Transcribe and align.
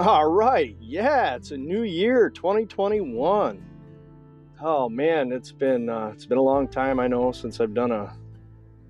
All 0.00 0.32
right. 0.32 0.74
Yeah, 0.80 1.34
it's 1.34 1.50
a 1.50 1.58
new 1.58 1.82
year, 1.82 2.30
2021. 2.30 3.62
Oh 4.62 4.88
man, 4.88 5.30
it's 5.30 5.52
been 5.52 5.90
uh, 5.90 6.10
it's 6.14 6.24
been 6.24 6.38
a 6.38 6.42
long 6.42 6.68
time 6.68 6.98
I 6.98 7.06
know 7.06 7.32
since 7.32 7.60
I've 7.60 7.74
done 7.74 7.92
a, 7.92 8.16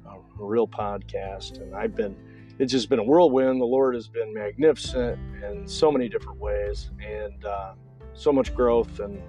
a 0.06 0.18
real 0.36 0.68
podcast 0.68 1.60
and 1.60 1.74
I've 1.74 1.96
been 1.96 2.14
it's 2.60 2.70
just 2.70 2.88
been 2.88 3.00
a 3.00 3.02
whirlwind. 3.02 3.60
The 3.60 3.64
Lord 3.64 3.96
has 3.96 4.06
been 4.06 4.32
magnificent 4.32 5.18
in 5.42 5.66
so 5.66 5.90
many 5.90 6.08
different 6.08 6.38
ways 6.38 6.90
and 7.04 7.44
uh, 7.44 7.72
so 8.14 8.32
much 8.32 8.54
growth 8.54 9.00
and 9.00 9.20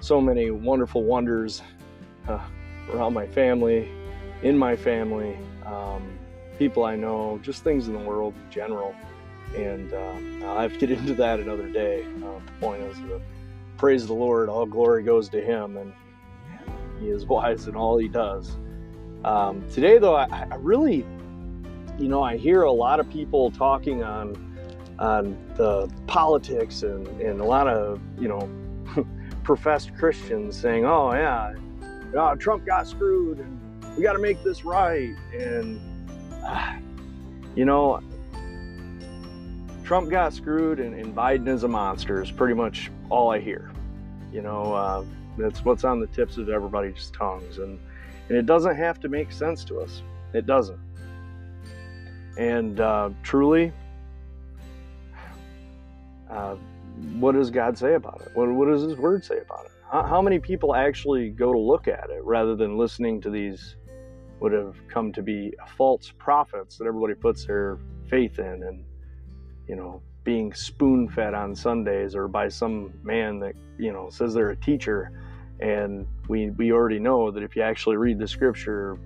so 0.00 0.22
many 0.22 0.50
wonderful 0.50 1.04
wonders 1.04 1.60
uh, 2.26 2.40
around 2.90 3.12
my 3.12 3.26
family, 3.26 3.92
in 4.42 4.56
my 4.56 4.76
family, 4.76 5.36
um, 5.66 6.18
people 6.58 6.84
I 6.84 6.96
know, 6.96 7.38
just 7.42 7.64
things 7.64 7.86
in 7.86 7.92
the 7.92 7.98
world 7.98 8.32
in 8.34 8.50
general 8.50 8.94
and 9.56 9.92
uh, 9.92 10.46
I'll 10.46 10.60
have 10.60 10.72
to 10.78 10.78
get 10.78 10.90
into 10.90 11.14
that 11.14 11.40
another 11.40 11.68
day. 11.68 12.04
Uh, 12.22 12.38
the 12.44 12.52
point 12.60 12.82
is 12.82 12.96
to 12.98 13.20
praise 13.76 14.06
the 14.06 14.14
Lord, 14.14 14.48
all 14.48 14.66
glory 14.66 15.02
goes 15.02 15.28
to 15.30 15.40
Him, 15.40 15.76
and 15.76 15.92
He 17.00 17.08
is 17.08 17.26
wise 17.26 17.68
in 17.68 17.76
all 17.76 17.98
He 17.98 18.08
does. 18.08 18.56
Um, 19.24 19.64
today, 19.72 19.98
though, 19.98 20.14
I, 20.14 20.46
I, 20.50 20.56
really, 20.56 21.04
you 21.98 22.08
know, 22.08 22.22
I 22.22 22.36
hear 22.36 22.62
a 22.62 22.72
lot 22.72 23.00
of 23.00 23.10
people 23.10 23.50
talking 23.50 24.02
on 24.02 24.44
on 24.98 25.38
the 25.54 25.88
politics 26.08 26.82
and, 26.82 27.06
and 27.20 27.40
a 27.40 27.44
lot 27.44 27.68
of, 27.68 28.00
you 28.18 28.26
know, 28.26 28.50
professed 29.44 29.94
Christians 29.96 30.60
saying, 30.60 30.84
"Oh 30.84 31.12
yeah, 31.12 31.54
oh, 32.14 32.34
Trump 32.34 32.66
got 32.66 32.86
screwed, 32.86 33.38
and 33.38 33.96
we 33.96 34.02
got 34.02 34.14
to 34.14 34.18
make 34.18 34.42
this 34.42 34.64
right," 34.64 35.14
and 35.32 35.80
uh, 36.44 36.74
you 37.54 37.64
know 37.64 38.00
Trump 39.88 40.10
got 40.10 40.34
screwed 40.34 40.80
and, 40.80 40.94
and, 40.94 41.16
Biden 41.16 41.48
is 41.48 41.64
a 41.64 41.68
monster 41.68 42.22
is 42.22 42.30
pretty 42.30 42.52
much 42.52 42.90
all 43.08 43.30
I 43.30 43.40
hear. 43.40 43.70
You 44.30 44.42
know, 44.42 44.74
uh, 44.74 45.02
that's 45.38 45.64
what's 45.64 45.82
on 45.82 45.98
the 45.98 46.06
tips 46.08 46.36
of 46.36 46.50
everybody's 46.50 47.10
tongues. 47.12 47.56
And, 47.56 47.80
and 48.28 48.36
it 48.36 48.44
doesn't 48.44 48.76
have 48.76 49.00
to 49.00 49.08
make 49.08 49.32
sense 49.32 49.64
to 49.64 49.80
us. 49.80 50.02
It 50.34 50.44
doesn't. 50.44 50.78
And 52.36 52.78
uh, 52.80 53.08
truly, 53.22 53.72
uh, 56.28 56.56
what 57.14 57.32
does 57.32 57.50
God 57.50 57.78
say 57.78 57.94
about 57.94 58.20
it? 58.20 58.32
What, 58.34 58.50
what 58.50 58.68
does 58.68 58.82
His 58.82 58.96
Word 58.96 59.24
say 59.24 59.38
about 59.38 59.64
it? 59.64 59.72
How, 59.90 60.02
how 60.02 60.20
many 60.20 60.38
people 60.38 60.74
actually 60.74 61.30
go 61.30 61.50
to 61.50 61.58
look 61.58 61.88
at 61.88 62.10
it 62.10 62.22
rather 62.24 62.54
than 62.54 62.76
listening 62.76 63.22
to 63.22 63.30
these 63.30 63.76
would 64.40 64.52
have 64.52 64.76
come 64.86 65.14
to 65.14 65.22
be 65.22 65.54
false 65.78 66.12
prophets 66.18 66.76
that 66.76 66.84
everybody 66.84 67.14
puts 67.14 67.46
their 67.46 67.78
faith 68.10 68.38
in 68.38 68.64
and 68.64 68.84
you 69.68 69.76
know, 69.76 70.02
being 70.24 70.52
spoon 70.52 71.08
fed 71.08 71.34
on 71.34 71.54
Sundays 71.54 72.14
or 72.14 72.26
by 72.26 72.48
some 72.48 72.92
man 73.02 73.38
that, 73.40 73.54
you 73.78 73.92
know, 73.92 74.08
says 74.10 74.34
they're 74.34 74.50
a 74.50 74.56
teacher. 74.56 75.12
And 75.60 76.06
we, 76.28 76.50
we 76.50 76.72
already 76.72 76.98
know 76.98 77.30
that 77.30 77.42
if 77.42 77.54
you 77.54 77.62
actually 77.62 77.96
read 77.96 78.18
the 78.18 78.26
scripture, 78.26 78.98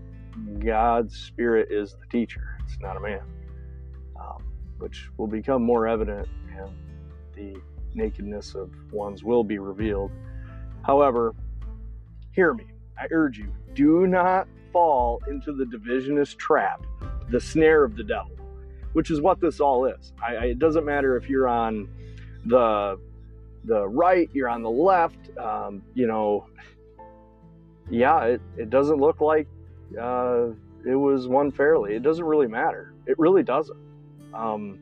God's 0.58 1.16
spirit 1.16 1.69
is 1.70 1.94
the 1.94 2.06
teacher, 2.10 2.56
it's 2.64 2.80
not 2.80 2.96
a 2.96 3.00
man, 3.00 3.22
um, 4.19 4.44
which 4.78 5.08
will 5.16 5.27
become 5.27 5.62
more 5.62 5.86
evident 5.86 6.28
and 6.56 6.70
the 7.34 7.60
nakedness 7.94 8.54
of 8.54 8.70
one's 8.92 9.24
will 9.24 9.44
be 9.44 9.58
revealed. 9.58 10.10
However, 10.82 11.34
hear 12.32 12.54
me. 12.54 12.64
I 12.98 13.06
urge 13.10 13.38
you, 13.38 13.52
do 13.74 14.06
not 14.06 14.47
fall 14.72 15.22
into 15.28 15.52
the 15.52 15.66
divisionist 15.66 16.38
trap, 16.38 16.84
the 17.30 17.41
snare 17.41 17.84
of 17.84 17.97
the 17.97 18.04
devil 18.04 18.32
which 18.92 19.10
is 19.10 19.20
what 19.20 19.40
this 19.40 19.60
all 19.60 19.86
is. 19.86 20.12
I, 20.22 20.36
I, 20.36 20.44
it 20.46 20.58
doesn't 20.58 20.84
matter 20.84 21.16
if 21.16 21.28
you're 21.28 21.48
on 21.48 21.88
the 22.47 22.98
the 23.64 23.86
right, 23.86 24.28
you're 24.32 24.48
on 24.48 24.62
the 24.62 24.70
left. 24.70 25.36
Um, 25.38 25.82
you 25.94 26.06
know, 26.06 26.47
yeah, 27.91 28.25
it, 28.25 28.41
it 28.56 28.70
doesn't 28.70 28.98
look 28.98 29.20
like 29.20 29.47
uh, 30.00 30.48
it 30.84 30.97
was 30.97 31.28
won 31.28 31.50
fairly. 31.52 31.94
It 31.94 32.02
doesn't 32.02 32.25
really 32.25 32.48
matter. 32.48 32.92
It 33.06 33.19
really 33.19 33.42
doesn't. 33.42 33.78
Um, 34.34 34.78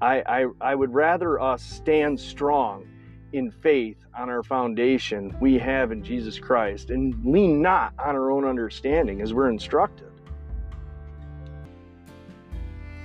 I, 0.00 0.22
I, 0.26 0.46
I 0.60 0.74
would 0.74 0.92
rather 0.92 1.40
us 1.40 1.62
stand 1.62 2.18
strong 2.18 2.86
in 3.32 3.50
faith 3.50 3.96
on 4.16 4.28
our 4.28 4.42
foundation 4.42 5.34
we 5.40 5.58
have 5.58 5.92
in 5.92 6.04
Jesus 6.04 6.38
Christ 6.38 6.90
and 6.90 7.14
lean 7.24 7.60
not 7.60 7.94
on 7.98 8.14
our 8.14 8.30
own 8.30 8.44
understanding 8.44 9.20
as 9.20 9.34
we're 9.34 9.50
instructed. 9.50 10.10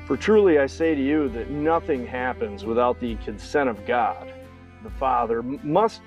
For 0.09 0.17
truly 0.17 0.57
I 0.57 0.65
say 0.65 0.95
to 0.95 1.01
you 1.01 1.29
that 1.29 1.51
nothing 1.51 2.03
happens 2.03 2.65
without 2.65 2.99
the 2.99 3.15
consent 3.17 3.69
of 3.69 3.85
God, 3.85 4.33
the 4.81 4.89
Father. 4.89 5.43
Must 5.43 6.01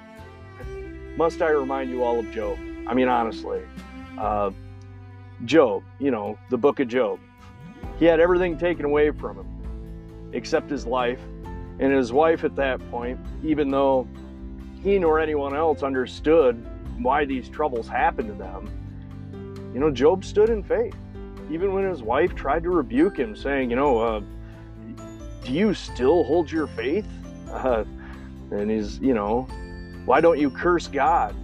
must 1.17 1.41
I 1.41 1.51
remind 1.51 1.89
you 1.89 2.03
all 2.03 2.19
of 2.19 2.29
Job? 2.33 2.59
I 2.89 2.95
mean, 2.95 3.07
honestly, 3.07 3.63
uh, 4.19 4.51
Job. 5.45 5.85
You 6.01 6.11
know, 6.11 6.37
the 6.51 6.59
book 6.59 6.81
of 6.81 6.89
Job. 6.89 7.21
He 8.01 8.05
had 8.05 8.19
everything 8.19 8.59
taken 8.59 8.85
away 8.85 9.13
from 9.13 9.37
him, 9.37 10.31
except 10.33 10.69
his 10.69 10.84
life, 10.84 11.21
and 11.79 11.93
his 11.93 12.13
wife 12.13 12.43
at 12.43 12.57
that 12.57 12.81
point. 12.91 13.21
Even 13.45 13.71
though 13.71 14.09
he 14.83 14.99
nor 14.99 15.21
anyone 15.21 15.55
else 15.55 15.84
understood 15.84 16.57
why 16.99 17.25
these 17.25 17.49
troubles 17.49 17.87
happened 17.87 18.27
to 18.31 18.34
them, 18.34 18.69
you 19.73 19.79
know, 19.79 19.93
Job 19.93 20.25
stood 20.25 20.51
in 20.51 20.65
faith 20.65 20.97
even 21.53 21.75
when 21.75 21.89
his 21.89 22.03
wife 22.03 22.35
tried 22.35 22.63
to 22.63 22.71
rebuke 22.71 23.19
him, 23.19 23.37
saying, 23.37 23.69
you 23.69 23.77
know, 23.77 23.99
uh, 23.99 24.21
do 25.45 25.53
you 25.53 25.75
still 25.75 26.25
hold 26.25 26.51
your 26.51 26.67
faith? 26.67 27.07
Uh, 27.51 27.85
and 28.51 28.71
he's, 28.71 28.99
you 29.01 29.13
know, 29.13 29.43
why 30.07 30.21
don't 30.21 30.39
you 30.39 30.51
curse 30.51 30.89
God 30.89 31.35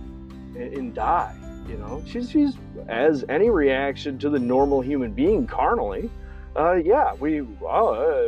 and, 0.56 0.72
and 0.74 0.94
die? 0.94 1.36
You 1.68 1.76
know, 1.76 2.02
she's, 2.06 2.30
she's 2.30 2.54
as 2.88 3.24
any 3.28 3.50
reaction 3.50 4.18
to 4.20 4.30
the 4.30 4.38
normal 4.38 4.80
human 4.80 5.12
being 5.12 5.46
carnally. 5.46 6.10
Uh, 6.56 6.76
yeah, 6.76 7.12
we 7.14 7.40
uh, 7.68 8.22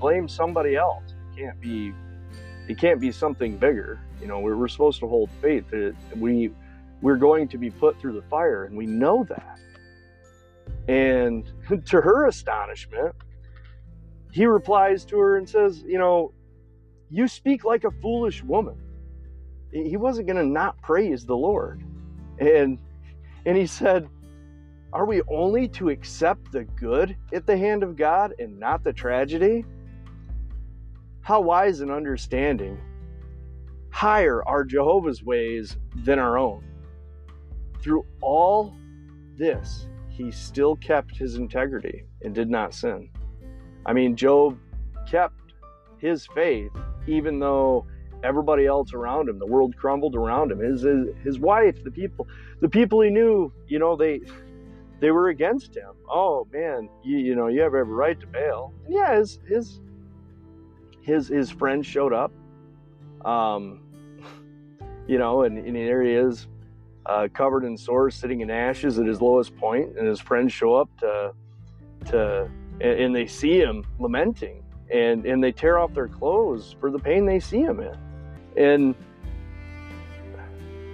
blame 0.00 0.26
somebody 0.26 0.74
else. 0.76 1.02
It 1.36 1.40
can't 1.40 1.60
be. 1.60 1.92
It 2.66 2.78
can't 2.78 2.98
be 2.98 3.12
something 3.12 3.58
bigger. 3.58 4.00
You 4.22 4.26
know, 4.26 4.40
we're, 4.40 4.68
supposed 4.68 4.98
to 5.00 5.06
hold 5.06 5.28
faith. 5.42 5.66
We 6.16 6.50
we're 7.02 7.16
going 7.16 7.46
to 7.48 7.58
be 7.58 7.70
put 7.70 8.00
through 8.00 8.14
the 8.14 8.22
fire, 8.22 8.64
and 8.64 8.74
we 8.74 8.86
know 8.86 9.24
that. 9.24 9.58
And 10.88 11.50
to 11.86 12.00
her 12.00 12.26
astonishment, 12.26 13.14
he 14.32 14.46
replies 14.46 15.04
to 15.06 15.18
her 15.18 15.36
and 15.36 15.48
says, 15.48 15.82
You 15.86 15.98
know, 15.98 16.32
you 17.10 17.28
speak 17.28 17.64
like 17.64 17.84
a 17.84 17.90
foolish 17.90 18.42
woman. 18.42 18.76
He 19.70 19.96
wasn't 19.96 20.26
going 20.26 20.36
to 20.36 20.46
not 20.46 20.80
praise 20.82 21.24
the 21.24 21.36
Lord. 21.36 21.82
And, 22.38 22.78
and 23.46 23.56
he 23.56 23.66
said, 23.66 24.08
Are 24.92 25.06
we 25.06 25.22
only 25.28 25.68
to 25.68 25.90
accept 25.90 26.52
the 26.52 26.64
good 26.64 27.16
at 27.32 27.46
the 27.46 27.56
hand 27.56 27.82
of 27.82 27.96
God 27.96 28.34
and 28.38 28.58
not 28.58 28.82
the 28.82 28.92
tragedy? 28.92 29.64
How 31.20 31.40
wise 31.40 31.80
and 31.80 31.90
understanding. 31.90 32.78
Higher 33.90 34.42
are 34.46 34.64
Jehovah's 34.64 35.22
ways 35.22 35.76
than 36.04 36.18
our 36.18 36.36
own. 36.36 36.64
Through 37.80 38.04
all 38.20 38.74
this, 39.36 39.86
he 40.16 40.30
still 40.30 40.76
kept 40.76 41.16
his 41.16 41.34
integrity 41.36 42.04
and 42.22 42.34
did 42.34 42.48
not 42.48 42.72
sin. 42.72 43.10
I 43.84 43.92
mean, 43.92 44.16
Job 44.16 44.58
kept 45.08 45.52
his 45.98 46.26
faith 46.34 46.70
even 47.06 47.38
though 47.38 47.86
everybody 48.22 48.66
else 48.66 48.94
around 48.94 49.28
him, 49.28 49.38
the 49.38 49.46
world 49.46 49.76
crumbled 49.76 50.14
around 50.14 50.52
him. 50.52 50.60
His, 50.60 50.82
his 50.82 51.08
his 51.22 51.38
wife, 51.38 51.82
the 51.82 51.90
people, 51.90 52.26
the 52.60 52.68
people 52.68 53.00
he 53.00 53.10
knew, 53.10 53.52
you 53.66 53.78
know, 53.78 53.96
they 53.96 54.20
they 55.00 55.10
were 55.10 55.28
against 55.28 55.76
him. 55.76 55.92
Oh 56.08 56.46
man, 56.52 56.88
you 57.02 57.18
you 57.18 57.34
know, 57.34 57.48
you 57.48 57.60
have 57.60 57.74
every 57.74 57.94
right 57.94 58.18
to 58.20 58.26
bail. 58.26 58.72
And 58.84 58.94
yeah, 58.94 59.18
his 59.18 59.40
his 59.46 59.80
his 61.02 61.28
his 61.28 61.50
friends 61.50 61.86
showed 61.86 62.12
up. 62.12 62.32
Um, 63.24 63.80
you 65.06 65.18
know, 65.18 65.42
and, 65.42 65.58
and 65.58 65.76
here 65.76 66.02
he 66.02 66.12
is 66.12 66.46
uh, 67.06 67.28
covered 67.32 67.64
in 67.64 67.76
sores, 67.76 68.14
sitting 68.14 68.40
in 68.40 68.50
ashes 68.50 68.98
at 68.98 69.06
his 69.06 69.20
lowest 69.20 69.56
point, 69.56 69.96
and 69.98 70.06
his 70.06 70.20
friends 70.20 70.52
show 70.52 70.74
up 70.74 70.88
to, 70.98 71.32
to, 72.06 72.50
and 72.80 73.14
they 73.14 73.26
see 73.26 73.58
him 73.58 73.84
lamenting, 73.98 74.62
and 74.90 75.26
and 75.26 75.42
they 75.42 75.52
tear 75.52 75.78
off 75.78 75.92
their 75.94 76.08
clothes 76.08 76.76
for 76.80 76.90
the 76.90 76.98
pain 76.98 77.26
they 77.26 77.40
see 77.40 77.60
him 77.60 77.80
in, 77.80 77.96
and 78.56 78.94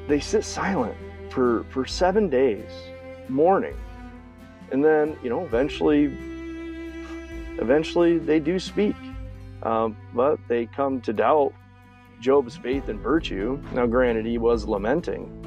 they 0.08 0.20
sit 0.20 0.44
silent 0.44 0.96
for 1.30 1.64
for 1.70 1.86
seven 1.86 2.28
days, 2.28 2.70
mourning, 3.28 3.76
and 4.72 4.84
then 4.84 5.16
you 5.22 5.30
know 5.30 5.44
eventually, 5.44 6.04
eventually 7.58 8.18
they 8.18 8.40
do 8.40 8.58
speak, 8.58 8.96
um, 9.62 9.96
but 10.12 10.40
they 10.48 10.66
come 10.66 11.00
to 11.02 11.12
doubt 11.12 11.54
Job's 12.20 12.56
faith 12.56 12.88
and 12.88 12.98
virtue. 12.98 13.62
Now, 13.72 13.86
granted, 13.86 14.26
he 14.26 14.36
was 14.36 14.66
lamenting 14.66 15.39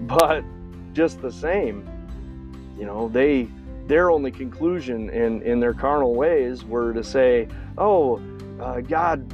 but 0.02 0.44
just 0.92 1.20
the 1.20 1.32
same, 1.32 1.88
you 2.78 2.86
know, 2.86 3.08
they 3.08 3.48
their 3.86 4.10
only 4.10 4.30
conclusion 4.30 5.10
in 5.10 5.42
in 5.42 5.60
their 5.60 5.74
carnal 5.74 6.14
ways 6.14 6.64
were 6.64 6.92
to 6.92 7.04
say, 7.04 7.48
"Oh, 7.76 8.20
uh, 8.60 8.80
God, 8.80 9.32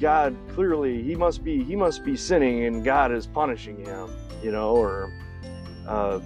God 0.00 0.36
clearly 0.54 1.02
he 1.02 1.14
must 1.14 1.42
be 1.42 1.62
he 1.62 1.76
must 1.76 2.04
be 2.04 2.16
sinning 2.16 2.64
and 2.64 2.84
God 2.84 3.12
is 3.12 3.26
punishing 3.26 3.84
him, 3.84 4.10
you 4.42 4.52
know, 4.52 4.76
or 4.76 5.12
uh, 5.86 6.20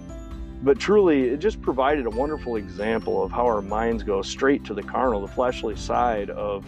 but 0.63 0.79
truly 0.79 1.29
it 1.29 1.37
just 1.37 1.61
provided 1.61 2.05
a 2.05 2.09
wonderful 2.09 2.55
example 2.55 3.23
of 3.23 3.31
how 3.31 3.45
our 3.45 3.61
minds 3.61 4.03
go 4.03 4.21
straight 4.21 4.63
to 4.65 4.73
the 4.73 4.83
carnal, 4.83 5.21
the 5.21 5.27
fleshly 5.27 5.75
side 5.75 6.29
of 6.29 6.65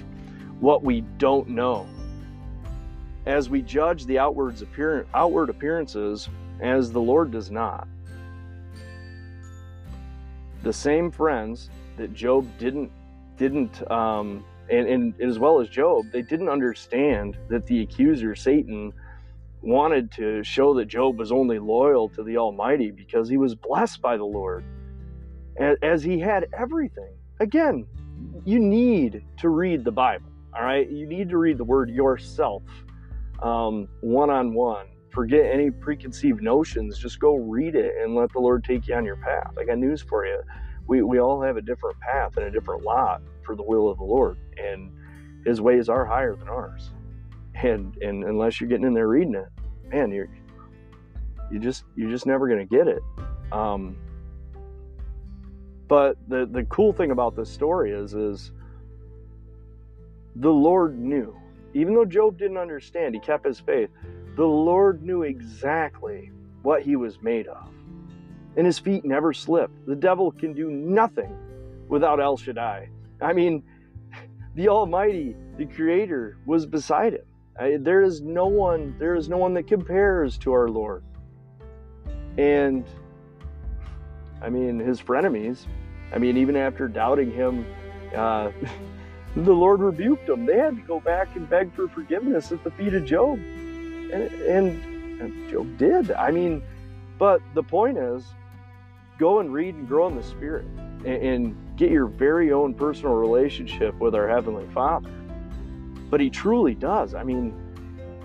what 0.59 0.83
we 0.83 1.01
don't 1.17 1.49
know. 1.49 1.87
As 3.25 3.49
we 3.49 3.61
judge 3.61 4.05
the 4.05 4.19
outward 4.19 5.49
appearances 5.49 6.29
as 6.61 6.91
the 6.91 7.01
Lord 7.01 7.31
does 7.31 7.51
not. 7.51 7.87
The 10.63 10.73
same 10.73 11.11
friends 11.11 11.69
that 11.97 12.13
Job 12.13 12.47
didn't 12.57 12.91
didn't 13.37 13.89
um, 13.91 14.43
and, 14.69 14.87
and 14.87 15.21
as 15.21 15.37
well 15.39 15.59
as 15.59 15.69
Job, 15.69 16.05
they 16.11 16.21
didn't 16.21 16.49
understand 16.49 17.37
that 17.49 17.65
the 17.67 17.81
accuser, 17.81 18.35
Satan, 18.35 18.93
wanted 19.61 20.11
to 20.13 20.43
show 20.43 20.73
that 20.75 20.85
Job 20.85 21.19
was 21.19 21.31
only 21.31 21.59
loyal 21.59 22.09
to 22.09 22.23
the 22.23 22.37
Almighty 22.37 22.91
because 22.91 23.29
he 23.29 23.37
was 23.37 23.55
blessed 23.55 24.01
by 24.01 24.17
the 24.17 24.25
Lord, 24.25 24.63
as 25.83 26.03
he 26.03 26.19
had 26.19 26.47
everything. 26.57 27.13
Again, 27.39 27.85
you 28.45 28.59
need 28.59 29.23
to 29.37 29.49
read 29.49 29.83
the 29.83 29.91
Bible, 29.91 30.31
all 30.55 30.63
right? 30.63 30.89
You 30.89 31.07
need 31.07 31.29
to 31.29 31.37
read 31.37 31.57
the 31.57 31.63
Word 31.63 31.89
yourself, 31.89 32.63
one 34.01 34.29
on 34.29 34.53
one. 34.53 34.87
Forget 35.15 35.45
any 35.45 35.71
preconceived 35.71 36.43
notions. 36.43 36.99
Just 36.99 37.21
go 37.21 37.37
read 37.37 37.73
it 37.73 37.93
and 38.01 38.15
let 38.15 38.33
the 38.33 38.39
Lord 38.39 38.65
take 38.65 38.85
you 38.89 38.95
on 38.95 39.05
your 39.05 39.15
path. 39.15 39.53
I 39.57 39.63
got 39.63 39.77
news 39.77 40.01
for 40.01 40.25
you. 40.25 40.41
We, 40.87 41.03
we 41.03 41.21
all 41.21 41.41
have 41.41 41.55
a 41.55 41.61
different 41.61 41.97
path 42.01 42.35
and 42.35 42.45
a 42.45 42.51
different 42.51 42.83
lot 42.83 43.21
for 43.43 43.55
the 43.55 43.63
will 43.63 43.87
of 43.87 43.97
the 43.97 44.03
Lord, 44.03 44.37
and 44.57 44.91
His 45.45 45.61
ways 45.61 45.87
are 45.87 46.05
higher 46.05 46.35
than 46.35 46.49
ours. 46.49 46.91
And 47.53 47.95
and 48.01 48.25
unless 48.25 48.59
you're 48.59 48.67
getting 48.67 48.85
in 48.85 48.93
there 48.93 49.07
reading 49.07 49.35
it, 49.35 49.47
man, 49.89 50.11
you're 50.11 50.27
you 51.49 51.59
just 51.59 51.85
you're 51.95 52.11
just 52.11 52.25
never 52.25 52.49
going 52.49 52.67
to 52.67 52.75
get 52.75 52.89
it. 52.89 53.01
Um, 53.53 53.95
but 55.87 56.17
the 56.27 56.45
the 56.45 56.65
cool 56.65 56.91
thing 56.91 57.11
about 57.11 57.37
this 57.37 57.49
story 57.49 57.91
is 57.91 58.13
is 58.13 58.51
the 60.35 60.51
Lord 60.51 60.99
knew, 60.99 61.33
even 61.73 61.93
though 61.93 62.03
Job 62.03 62.37
didn't 62.37 62.57
understand, 62.57 63.15
he 63.15 63.21
kept 63.21 63.45
his 63.45 63.61
faith. 63.61 63.89
The 64.35 64.45
Lord 64.45 65.01
knew 65.01 65.23
exactly 65.23 66.31
what 66.61 66.81
he 66.81 66.95
was 66.95 67.21
made 67.21 67.47
of, 67.47 67.69
and 68.57 68.65
his 68.65 68.79
feet 68.79 69.05
never 69.05 69.31
slipped. 69.31 69.85
The 69.85 69.95
devil 69.95 70.31
can 70.31 70.53
do 70.53 70.69
nothing 70.69 71.37
without 71.87 72.19
El 72.19 72.35
Shaddai. 72.35 72.89
I 73.21 73.33
mean, 73.33 73.63
the 74.55 74.67
Almighty, 74.67 75.35
the 75.57 75.65
Creator, 75.65 76.37
was 76.45 76.65
beside 76.65 77.13
him. 77.13 77.25
I, 77.57 77.77
there 77.79 78.01
is 78.01 78.21
no 78.21 78.47
one, 78.47 78.95
there 78.99 79.15
is 79.15 79.29
no 79.29 79.37
one 79.37 79.53
that 79.53 79.67
compares 79.67 80.37
to 80.39 80.51
our 80.51 80.67
Lord. 80.67 81.03
And 82.37 82.85
I 84.41 84.49
mean, 84.49 84.79
his 84.79 85.01
frenemies, 85.01 85.65
I 86.13 86.17
mean, 86.17 86.35
even 86.35 86.57
after 86.57 86.89
doubting 86.89 87.31
him, 87.31 87.65
uh, 88.13 88.51
the 89.35 89.53
Lord 89.53 89.79
rebuked 89.79 90.27
them. 90.27 90.45
They 90.45 90.57
had 90.57 90.75
to 90.75 90.81
go 90.81 90.99
back 90.99 91.35
and 91.37 91.49
beg 91.49 91.73
for 91.73 91.87
forgiveness 91.87 92.51
at 92.51 92.63
the 92.65 92.71
feet 92.71 92.93
of 92.93 93.05
Job. 93.05 93.39
And, 94.15 95.21
and, 95.21 95.49
Job 95.49 95.77
did. 95.77 96.11
I 96.11 96.31
mean, 96.31 96.61
but 97.17 97.41
the 97.53 97.63
point 97.63 97.97
is 97.97 98.25
go 99.17 99.39
and 99.39 99.51
read 99.53 99.75
and 99.75 99.87
grow 99.87 100.07
in 100.07 100.15
the 100.15 100.23
Spirit 100.23 100.65
and, 101.05 101.07
and 101.07 101.77
get 101.77 101.89
your 101.89 102.07
very 102.07 102.51
own 102.51 102.73
personal 102.73 103.15
relationship 103.15 103.95
with 103.99 104.13
our 104.13 104.27
Heavenly 104.27 104.67
Father. 104.73 105.09
But 106.09 106.19
He 106.19 106.29
truly 106.29 106.75
does. 106.75 107.15
I 107.15 107.23
mean, 107.23 107.53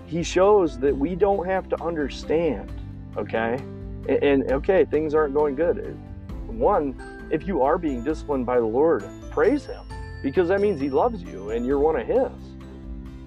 He 0.05 0.23
shows 0.23 0.77
that 0.79 0.95
we 0.95 1.15
don't 1.15 1.45
have 1.45 1.69
to 1.69 1.81
understand, 1.81 2.71
okay? 3.17 3.55
And, 4.09 4.23
and 4.23 4.51
okay, 4.51 4.85
things 4.85 5.13
aren't 5.13 5.33
going 5.33 5.55
good. 5.55 5.97
One, 6.47 6.95
if 7.31 7.47
you 7.47 7.61
are 7.61 7.77
being 7.77 8.03
disciplined 8.03 8.45
by 8.45 8.59
the 8.59 8.65
Lord, 8.65 9.05
praise 9.31 9.65
Him 9.65 9.83
because 10.21 10.49
that 10.49 10.61
means 10.61 10.79
He 10.79 10.89
loves 10.89 11.23
you 11.23 11.51
and 11.51 11.65
you're 11.65 11.79
one 11.79 11.95
of 11.95 12.05
His. 12.05 12.31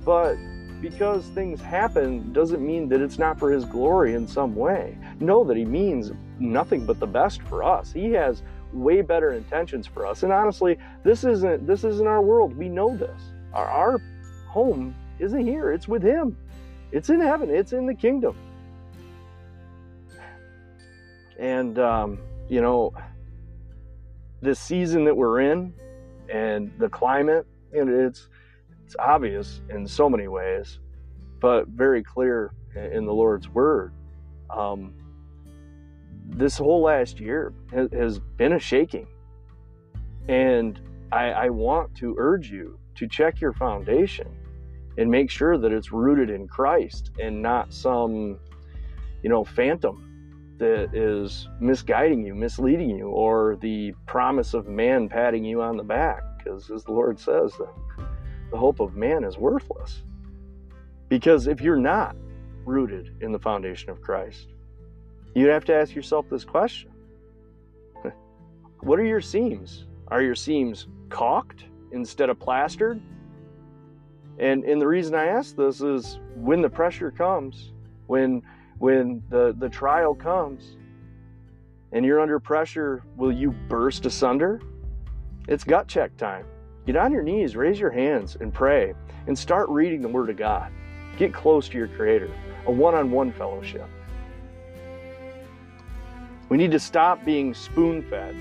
But 0.05 0.37
because 0.81 1.27
things 1.29 1.61
happen 1.61 2.33
doesn't 2.33 2.65
mean 2.65 2.89
that 2.89 3.01
it's 3.01 3.19
not 3.19 3.39
for 3.39 3.51
His 3.51 3.65
glory 3.65 4.15
in 4.15 4.27
some 4.27 4.55
way. 4.55 4.97
Know 5.21 5.45
that 5.45 5.57
He 5.57 5.65
means 5.65 6.13
nothing 6.39 6.85
but 6.85 7.01
the 7.01 7.07
best 7.07 7.43
for 7.43 7.63
us. 7.63 7.93
He 7.93 8.11
has 8.13 8.43
way 8.73 9.03
better 9.03 9.33
intentions 9.33 9.87
for 9.87 10.07
us. 10.07 10.23
And 10.23 10.33
honestly, 10.33 10.79
this 11.05 11.25
isn't 11.25 11.67
this 11.67 11.85
isn't 11.85 12.07
our 12.07 12.21
world. 12.21 12.57
We 12.57 12.69
know 12.69 12.97
this. 12.97 13.21
Our, 13.53 13.67
our 13.67 13.99
home 14.49 14.95
isn't 15.19 15.47
here. 15.47 15.73
It's 15.73 15.89
with 15.89 16.03
Him. 16.03 16.37
It's 16.93 17.09
in 17.09 17.21
heaven. 17.21 17.51
It's 17.51 17.73
in 17.73 17.87
the 17.87 17.95
kingdom. 17.95 18.37
And 21.39 21.79
um, 21.79 22.19
you 22.49 22.61
know, 22.61 22.93
this 24.43 24.61
season 24.61 25.05
that 25.05 25.17
we're 25.17 25.41
in, 25.41 25.73
and 26.29 26.73
the 26.79 26.89
climate, 26.89 27.47
and 27.73 27.89
it's 27.89 28.29
it's 28.85 28.97
obvious 28.99 29.63
in 29.71 29.87
so 29.87 30.09
many 30.09 30.29
ways, 30.29 30.79
but 31.41 31.69
very 31.69 32.03
clear 32.03 32.53
in 32.75 33.07
the 33.07 33.13
Lord's 33.13 33.49
word. 33.49 33.93
Um, 34.51 34.95
this 36.27 36.59
whole 36.59 36.83
last 36.83 37.21
year 37.21 37.53
has, 37.73 38.19
been 38.37 38.53
a 38.53 38.59
shaking. 38.59 39.07
And 40.29 40.81
I, 41.13 41.31
I 41.31 41.51
want 41.51 41.95
to 41.97 42.15
urge 42.19 42.51
you 42.51 42.79
to 42.97 43.07
check 43.07 43.41
your 43.41 43.53
foundation 43.53 44.29
and 44.97 45.11
make 45.11 45.31
sure 45.31 45.59
that 45.59 45.73
it's 45.73 45.93
rooted 45.93 46.31
in 46.31 46.47
Christ 46.47 47.11
and 47.21 47.43
not 47.43 47.73
some, 47.73 48.39
you 49.23 49.29
know, 49.29 49.45
phantom 49.45 50.11
that 50.59 50.95
is 50.95 51.49
misguiding 51.61 52.25
you, 52.25 52.35
misleading 52.35 52.91
you, 52.91 53.09
or 53.09 53.57
the 53.61 53.93
promise 54.07 54.55
of 54.55 54.69
man 54.69 55.09
patting 55.09 55.45
you 55.45 55.61
on 55.61 55.77
the 55.77 55.83
back. 55.83 56.23
Because 56.39 56.71
as 56.71 56.85
the 56.85 56.93
Lord 56.93 57.19
says, 57.19 57.53
the 58.51 58.57
hope 58.57 58.81
of 58.81 58.97
man 58.97 59.25
is 59.25 59.37
worthless. 59.37 60.03
Because 61.09 61.47
if 61.47 61.61
you're 61.61 61.77
not 61.77 62.17
rooted 62.65 63.17
in 63.21 63.33
the 63.33 63.39
foundation 63.39 63.91
of 63.91 64.01
Christ, 64.01 64.55
You'd 65.35 65.51
have 65.51 65.65
to 65.65 65.75
ask 65.75 65.95
yourself 65.95 66.27
this 66.31 66.45
question 66.45 66.91
What 68.81 68.99
are 68.99 69.05
your 69.05 69.21
seams? 69.21 69.87
Are 70.09 70.23
your 70.23 70.35
seams 70.35 70.87
caulked 71.09 71.65
instead 71.93 72.31
of 72.31 72.39
plastered? 72.39 73.01
And, 74.39 74.65
and 74.65 74.81
the 74.81 74.87
reason 74.87 75.15
I 75.15 75.27
ask 75.27 75.57
this 75.57 75.81
is 75.81 76.19
when 76.35 76.61
the 76.61 76.69
pressure 76.69 77.11
comes, 77.11 77.73
when, 78.07 78.43
when 78.79 79.23
the, 79.29 79.55
the 79.59 79.69
trial 79.69 80.15
comes, 80.15 80.77
and 81.93 82.05
you're 82.05 82.21
under 82.21 82.41
pressure, 82.41 83.03
will 83.17 83.33
you 83.33 83.53
burst 83.69 84.07
asunder? 84.07 84.61
It's 85.47 85.63
gut 85.63 85.87
check 85.87 86.17
time. 86.17 86.47
Get 86.87 86.97
on 86.97 87.13
your 87.13 87.23
knees, 87.23 87.57
raise 87.57 87.81
your 87.81 87.91
hands, 87.91 88.37
and 88.39 88.53
pray, 88.53 88.93
and 89.27 89.39
start 89.39 89.69
reading 89.71 90.03
the 90.03 90.09
Word 90.09 90.29
of 90.29 90.37
God. 90.37 90.71
Get 91.17 91.33
close 91.33 91.67
to 91.71 91.79
your 91.79 91.89
Creator, 91.89 92.31
a 92.67 92.71
one 92.71 92.95
on 92.95 93.11
one 93.11 93.33
fellowship. 93.33 93.89
We 96.51 96.59
need 96.59 96.73
to 96.73 96.79
stop 96.79 97.25
being 97.25 97.55
spoon 97.55 98.03
fed 98.03 98.37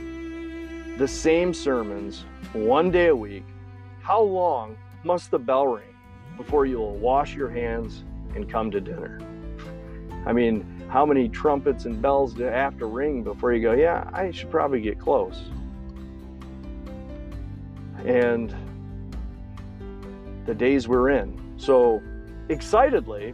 the 0.99 1.07
same 1.07 1.53
sermons 1.53 2.25
one 2.51 2.91
day 2.91 3.07
a 3.07 3.15
week. 3.15 3.45
How 4.01 4.21
long 4.21 4.77
must 5.03 5.31
the 5.31 5.39
bell 5.39 5.67
ring 5.67 5.95
before 6.35 6.65
you'll 6.65 6.97
wash 6.97 7.33
your 7.33 7.49
hands 7.49 8.03
and 8.35 8.49
come 8.49 8.69
to 8.71 8.81
dinner? 8.81 9.21
I 10.25 10.33
mean, 10.33 10.83
how 10.89 11.05
many 11.05 11.29
trumpets 11.29 11.85
and 11.85 12.01
bells 12.01 12.33
do 12.33 12.41
you 12.43 12.49
have 12.49 12.77
to 12.79 12.85
ring 12.85 13.23
before 13.23 13.53
you 13.53 13.61
go, 13.61 13.71
yeah, 13.71 14.09
I 14.13 14.31
should 14.31 14.51
probably 14.51 14.81
get 14.81 14.99
close? 14.99 15.49
And 18.05 18.53
the 20.45 20.53
days 20.53 20.87
we're 20.87 21.09
in. 21.09 21.39
So, 21.57 22.01
excitedly, 22.49 23.33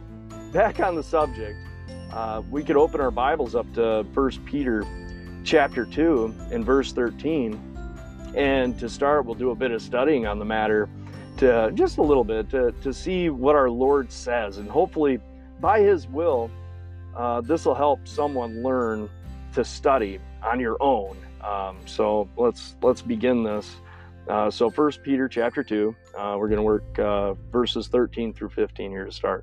back 0.52 0.80
on 0.80 0.94
the 0.94 1.02
subject, 1.02 1.58
uh, 2.12 2.42
we 2.50 2.62
could 2.62 2.76
open 2.76 3.00
our 3.00 3.10
Bibles 3.10 3.54
up 3.54 3.72
to 3.74 4.06
First 4.12 4.44
Peter 4.44 4.84
chapter 5.44 5.84
2 5.84 6.34
and 6.52 6.64
verse 6.64 6.92
13. 6.92 7.58
And 8.36 8.78
to 8.78 8.88
start, 8.88 9.26
we'll 9.26 9.34
do 9.34 9.50
a 9.50 9.54
bit 9.54 9.72
of 9.72 9.82
studying 9.82 10.26
on 10.26 10.38
the 10.38 10.44
matter 10.44 10.88
to 11.38 11.70
just 11.74 11.98
a 11.98 12.02
little 12.02 12.24
bit 12.24 12.50
to, 12.50 12.72
to 12.82 12.92
see 12.92 13.30
what 13.30 13.56
our 13.56 13.70
Lord 13.70 14.12
says. 14.12 14.58
And 14.58 14.68
hopefully, 14.68 15.18
by 15.60 15.80
His 15.80 16.06
will, 16.06 16.50
uh, 17.16 17.40
this 17.40 17.64
will 17.64 17.74
help 17.74 18.06
someone 18.06 18.62
learn 18.62 19.08
to 19.54 19.64
study 19.64 20.20
on 20.42 20.60
your 20.60 20.76
own. 20.80 21.16
Um, 21.42 21.78
so 21.86 22.28
let's 22.36 22.76
let's 22.82 23.02
begin 23.02 23.42
this. 23.42 23.76
Uh, 24.30 24.48
so 24.48 24.70
First 24.70 25.02
Peter 25.02 25.28
chapter 25.28 25.64
two, 25.64 25.94
uh, 26.16 26.36
we're 26.38 26.46
going 26.46 26.58
to 26.58 26.62
work 26.62 26.98
uh, 27.00 27.34
verses 27.50 27.88
13 27.88 28.32
through 28.32 28.50
15 28.50 28.88
here 28.88 29.04
to 29.04 29.10
start. 29.10 29.42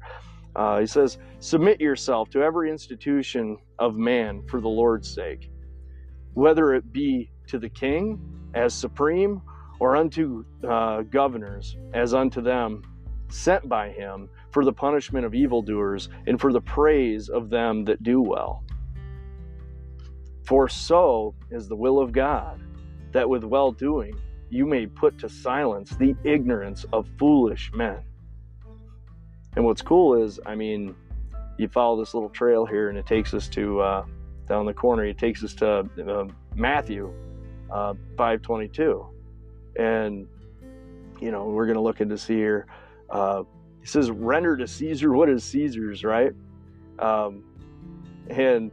Uh, 0.56 0.79
he 0.79 0.88
says, 0.88 1.17
Submit 1.39 1.82
yourself 1.82 2.29
to 2.29 2.41
every 2.41 2.72
institution 2.72 3.58
of 3.79 3.98
man 3.98 4.44
for 4.48 4.62
the 4.62 4.70
Lord's 4.70 5.13
sake, 5.13 5.51
whether 6.36 6.74
it 6.74 6.94
be 6.94 7.29
to 7.48 7.60
the 7.60 7.67
king 7.67 8.17
as 8.53 8.74
supreme 8.74 9.41
or 9.82 9.98
unto 9.98 10.46
uh, 10.65 11.01
governors 11.01 11.75
as 11.94 12.13
unto 12.13 12.39
them 12.41 12.82
sent 13.27 13.67
by 13.67 13.89
him 13.89 14.29
for 14.51 14.63
the 14.63 14.72
punishment 14.72 15.25
of 15.25 15.36
evildoers 15.36 16.08
and 16.27 16.39
for 16.39 16.53
the 16.53 16.62
praise 16.62 17.27
of 17.27 17.50
them 17.50 17.84
that 17.84 18.01
do 18.03 18.22
well. 18.22 18.63
For 20.46 20.70
so 20.70 21.36
is 21.51 21.67
the 21.67 21.75
will 21.75 22.00
of 22.00 22.13
God, 22.13 22.62
that 23.12 23.27
with 23.27 23.44
well 23.44 23.74
doing 23.74 24.17
you 24.49 24.65
may 24.65 24.85
put 24.85 25.17
to 25.19 25.29
silence 25.29 25.91
the 25.91 26.15
ignorance 26.23 26.85
of 26.93 27.07
foolish 27.17 27.71
men. 27.73 27.99
And 29.55 29.65
what's 29.65 29.81
cool 29.81 30.21
is, 30.21 30.39
I 30.45 30.55
mean, 30.55 30.95
you 31.57 31.67
follow 31.67 31.99
this 31.99 32.13
little 32.13 32.29
trail 32.29 32.65
here 32.65 32.89
and 32.89 32.97
it 32.97 33.05
takes 33.05 33.33
us 33.33 33.47
to 33.49 33.81
uh, 33.81 34.05
down 34.47 34.65
the 34.65 34.73
corner, 34.73 35.05
it 35.05 35.17
takes 35.17 35.43
us 35.43 35.53
to 35.55 35.89
uh, 35.99 36.27
Matthew 36.55 37.13
uh, 37.71 37.93
522. 38.17 39.05
And, 39.77 40.27
you 41.19 41.31
know, 41.31 41.45
we're 41.45 41.65
going 41.65 41.75
to 41.75 41.81
look 41.81 42.01
into 42.01 42.17
see 42.17 42.35
here. 42.35 42.67
Uh, 43.09 43.43
he 43.81 43.87
says, 43.87 44.11
render 44.11 44.55
to 44.57 44.67
Caesar 44.67 45.13
what 45.13 45.29
is 45.29 45.43
Caesar's, 45.43 46.03
right? 46.03 46.33
Um, 46.99 47.43
and 48.29 48.71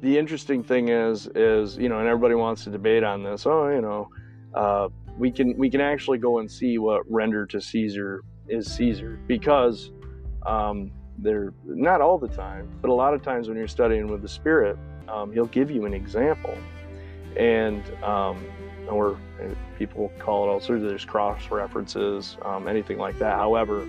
the 0.00 0.18
interesting 0.18 0.62
thing 0.62 0.88
is, 0.88 1.26
is, 1.34 1.76
you 1.76 1.88
know, 1.88 1.98
and 1.98 2.08
everybody 2.08 2.34
wants 2.34 2.64
to 2.64 2.70
debate 2.70 3.04
on 3.04 3.22
this. 3.22 3.46
Oh, 3.46 3.68
you 3.68 3.80
know, 3.80 4.08
uh, 4.54 4.88
we 5.18 5.30
can 5.30 5.56
we 5.56 5.70
can 5.70 5.80
actually 5.80 6.18
go 6.18 6.38
and 6.38 6.50
see 6.50 6.78
what 6.78 7.02
render 7.10 7.46
to 7.46 7.60
Caesar 7.60 8.22
is 8.48 8.66
Caesar 8.74 9.18
because 9.26 9.90
um, 10.46 10.90
they're 11.18 11.52
not 11.64 12.00
all 12.00 12.18
the 12.18 12.28
time, 12.28 12.68
but 12.80 12.90
a 12.90 12.94
lot 12.94 13.14
of 13.14 13.22
times 13.22 13.48
when 13.48 13.56
you're 13.56 13.68
studying 13.68 14.08
with 14.08 14.22
the 14.22 14.28
Spirit, 14.28 14.76
um, 15.08 15.32
He'll 15.32 15.46
give 15.46 15.70
you 15.70 15.86
an 15.86 15.94
example, 15.94 16.56
and 17.36 17.82
um, 18.02 18.44
or 18.88 19.18
people 19.78 20.12
call 20.18 20.44
it 20.44 20.48
all 20.48 20.60
sorts. 20.60 20.82
There's 20.82 21.04
cross 21.04 21.50
references, 21.50 22.36
um, 22.42 22.68
anything 22.68 22.98
like 22.98 23.18
that. 23.18 23.36
However, 23.36 23.86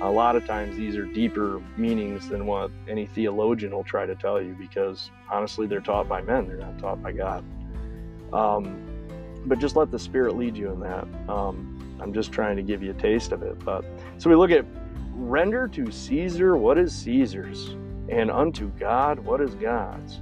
a 0.00 0.10
lot 0.10 0.36
of 0.36 0.46
times 0.46 0.76
these 0.76 0.96
are 0.96 1.06
deeper 1.06 1.60
meanings 1.76 2.28
than 2.28 2.46
what 2.46 2.70
any 2.88 3.06
theologian 3.06 3.72
will 3.72 3.84
try 3.84 4.04
to 4.04 4.14
tell 4.14 4.40
you 4.40 4.54
because 4.58 5.10
honestly, 5.30 5.66
they're 5.66 5.80
taught 5.80 6.08
by 6.08 6.20
men. 6.20 6.46
They're 6.46 6.58
not 6.58 6.78
taught 6.78 7.02
by 7.02 7.12
God. 7.12 7.44
Um, 8.32 8.85
but 9.46 9.58
just 9.58 9.76
let 9.76 9.90
the 9.90 9.98
Spirit 9.98 10.36
lead 10.36 10.56
you 10.56 10.70
in 10.70 10.80
that. 10.80 11.06
Um, 11.28 11.98
I'm 12.00 12.12
just 12.12 12.32
trying 12.32 12.56
to 12.56 12.62
give 12.62 12.82
you 12.82 12.90
a 12.90 12.94
taste 12.94 13.32
of 13.32 13.42
it. 13.42 13.58
But 13.64 13.84
so 14.18 14.28
we 14.28 14.36
look 14.36 14.50
at 14.50 14.64
render 15.12 15.66
to 15.68 15.90
Caesar 15.90 16.56
what 16.56 16.78
is 16.78 16.94
Caesar's, 16.94 17.70
and 18.08 18.30
unto 18.30 18.68
God 18.72 19.18
what 19.18 19.40
is 19.40 19.54
God's. 19.54 20.20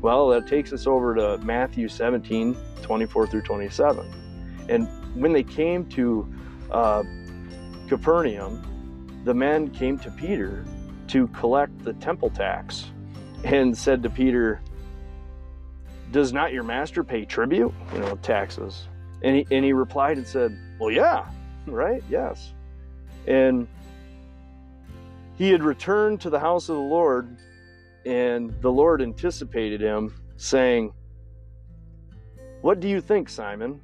Well, 0.00 0.28
that 0.28 0.46
takes 0.46 0.72
us 0.72 0.86
over 0.86 1.14
to 1.14 1.38
Matthew 1.38 1.88
17, 1.88 2.56
24 2.80 3.26
through 3.26 3.42
27. 3.42 4.66
And 4.70 4.88
when 5.14 5.32
they 5.32 5.42
came 5.42 5.84
to 5.90 6.32
uh, 6.70 7.02
Capernaum, 7.88 8.62
the 9.24 9.34
men 9.34 9.68
came 9.70 9.98
to 9.98 10.10
Peter 10.12 10.64
to 11.08 11.26
collect 11.28 11.84
the 11.84 11.92
temple 11.94 12.30
tax 12.30 12.86
and 13.44 13.76
said 13.76 14.02
to 14.02 14.08
Peter, 14.08 14.62
Does 16.10 16.32
not 16.32 16.52
your 16.52 16.64
master 16.64 17.04
pay 17.04 17.24
tribute? 17.24 17.72
You 17.92 18.00
know, 18.00 18.16
taxes. 18.16 18.88
And 19.22 19.36
he, 19.36 19.46
and 19.50 19.64
he 19.64 19.72
replied 19.72 20.16
and 20.16 20.26
said, 20.26 20.58
Well, 20.78 20.90
yeah, 20.90 21.26
right? 21.66 22.02
Yes. 22.08 22.52
And 23.26 23.68
he 25.36 25.50
had 25.50 25.62
returned 25.62 26.20
to 26.22 26.30
the 26.30 26.38
house 26.40 26.68
of 26.68 26.76
the 26.76 26.82
Lord, 26.82 27.36
and 28.04 28.50
the 28.60 28.70
Lord 28.70 29.02
anticipated 29.02 29.80
him, 29.80 30.14
saying, 30.36 30.92
What 32.60 32.80
do 32.80 32.88
you 32.88 33.00
think, 33.00 33.28
Simon? 33.28 33.80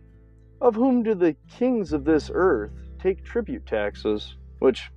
Of 0.61 0.75
whom 0.75 1.03
do 1.03 1.15
the 1.15 1.37
kings 1.49 1.93
of 1.93 2.05
this 2.05 2.31
earth 2.33 2.73
take 2.99 3.25
tribute 3.25 3.67
taxes? 3.67 4.37
Which 4.59 4.91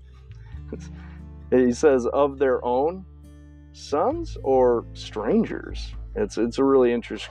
he 1.52 1.74
says, 1.74 2.08
of 2.08 2.40
their 2.40 2.64
own 2.66 3.06
sons 3.74 4.38
or 4.42 4.86
strangers? 4.94 5.94
It's, 6.20 6.38
it's 6.38 6.58
a 6.58 6.64
really 6.64 6.92
interest, 6.92 7.30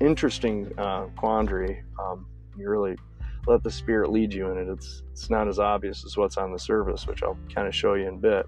interesting 0.00 0.72
uh, 0.78 1.06
quandary. 1.16 1.82
Um, 1.98 2.26
you 2.56 2.68
really 2.68 2.96
let 3.46 3.62
the 3.62 3.70
spirit 3.70 4.10
lead 4.10 4.32
you 4.32 4.50
in 4.50 4.58
it. 4.58 4.68
It's 4.68 5.02
it's 5.10 5.30
not 5.30 5.48
as 5.48 5.58
obvious 5.58 6.04
as 6.04 6.16
what's 6.16 6.36
on 6.36 6.52
the 6.52 6.58
surface, 6.58 7.06
which 7.06 7.22
I'll 7.22 7.38
kind 7.54 7.66
of 7.66 7.74
show 7.74 7.94
you 7.94 8.06
in 8.06 8.14
a 8.14 8.18
bit. 8.18 8.46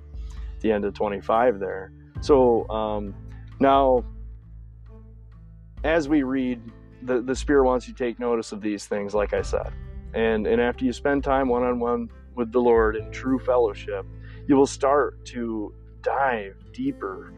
At 0.54 0.60
the 0.60 0.72
end 0.72 0.84
of 0.84 0.92
25 0.92 1.58
there. 1.58 1.90
So 2.20 2.68
um, 2.68 3.14
now, 3.60 4.04
as 5.84 6.08
we 6.08 6.22
read, 6.22 6.60
the 7.02 7.22
the 7.22 7.34
spirit 7.34 7.64
wants 7.64 7.88
you 7.88 7.94
to 7.94 8.04
take 8.04 8.20
notice 8.20 8.52
of 8.52 8.60
these 8.60 8.84
things, 8.84 9.14
like 9.14 9.32
I 9.32 9.42
said, 9.42 9.72
and 10.12 10.46
and 10.46 10.60
after 10.60 10.84
you 10.84 10.92
spend 10.92 11.24
time 11.24 11.48
one 11.48 11.62
on 11.62 11.80
one 11.80 12.10
with 12.34 12.52
the 12.52 12.60
Lord 12.60 12.96
in 12.96 13.10
true 13.10 13.38
fellowship, 13.38 14.04
you 14.46 14.56
will 14.56 14.66
start 14.66 15.24
to 15.26 15.74
dive 16.02 16.56
deeper 16.72 17.32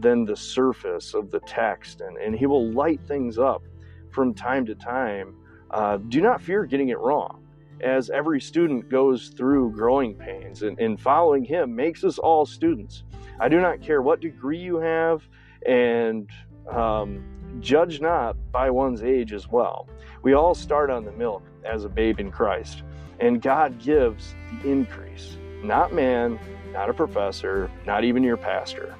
than 0.00 0.24
the 0.24 0.36
surface 0.36 1.14
of 1.14 1.30
the 1.30 1.40
text, 1.40 2.00
and 2.00 2.16
and 2.16 2.34
He 2.34 2.46
will 2.46 2.70
light 2.72 3.00
things 3.06 3.38
up 3.38 3.62
from 4.10 4.34
time 4.34 4.66
to 4.66 4.74
time 4.74 5.34
uh, 5.70 5.98
do 6.08 6.20
not 6.20 6.40
fear 6.40 6.64
getting 6.64 6.88
it 6.88 6.98
wrong, 6.98 7.42
as 7.80 8.10
every 8.10 8.40
student 8.40 8.88
goes 8.88 9.28
through 9.28 9.72
growing 9.72 10.14
pains, 10.14 10.62
and, 10.62 10.78
and 10.78 11.00
following 11.00 11.44
him 11.44 11.74
makes 11.74 12.04
us 12.04 12.18
all 12.18 12.46
students. 12.46 13.04
I 13.40 13.48
do 13.48 13.60
not 13.60 13.80
care 13.80 14.00
what 14.02 14.20
degree 14.20 14.58
you 14.58 14.76
have, 14.76 15.28
and 15.66 16.28
um, 16.70 17.22
judge 17.60 18.00
not 18.00 18.36
by 18.50 18.70
one's 18.70 19.02
age 19.02 19.32
as 19.32 19.48
well. 19.48 19.88
We 20.22 20.32
all 20.32 20.54
start 20.54 20.90
on 20.90 21.04
the 21.04 21.12
milk 21.12 21.42
as 21.64 21.84
a 21.84 21.88
babe 21.88 22.18
in 22.18 22.30
Christ, 22.30 22.82
and 23.20 23.42
God 23.42 23.78
gives 23.78 24.34
the 24.62 24.70
increase, 24.70 25.36
not 25.62 25.92
man, 25.92 26.38
not 26.72 26.88
a 26.88 26.94
professor, 26.94 27.70
not 27.86 28.04
even 28.04 28.22
your 28.22 28.36
pastor. 28.36 28.94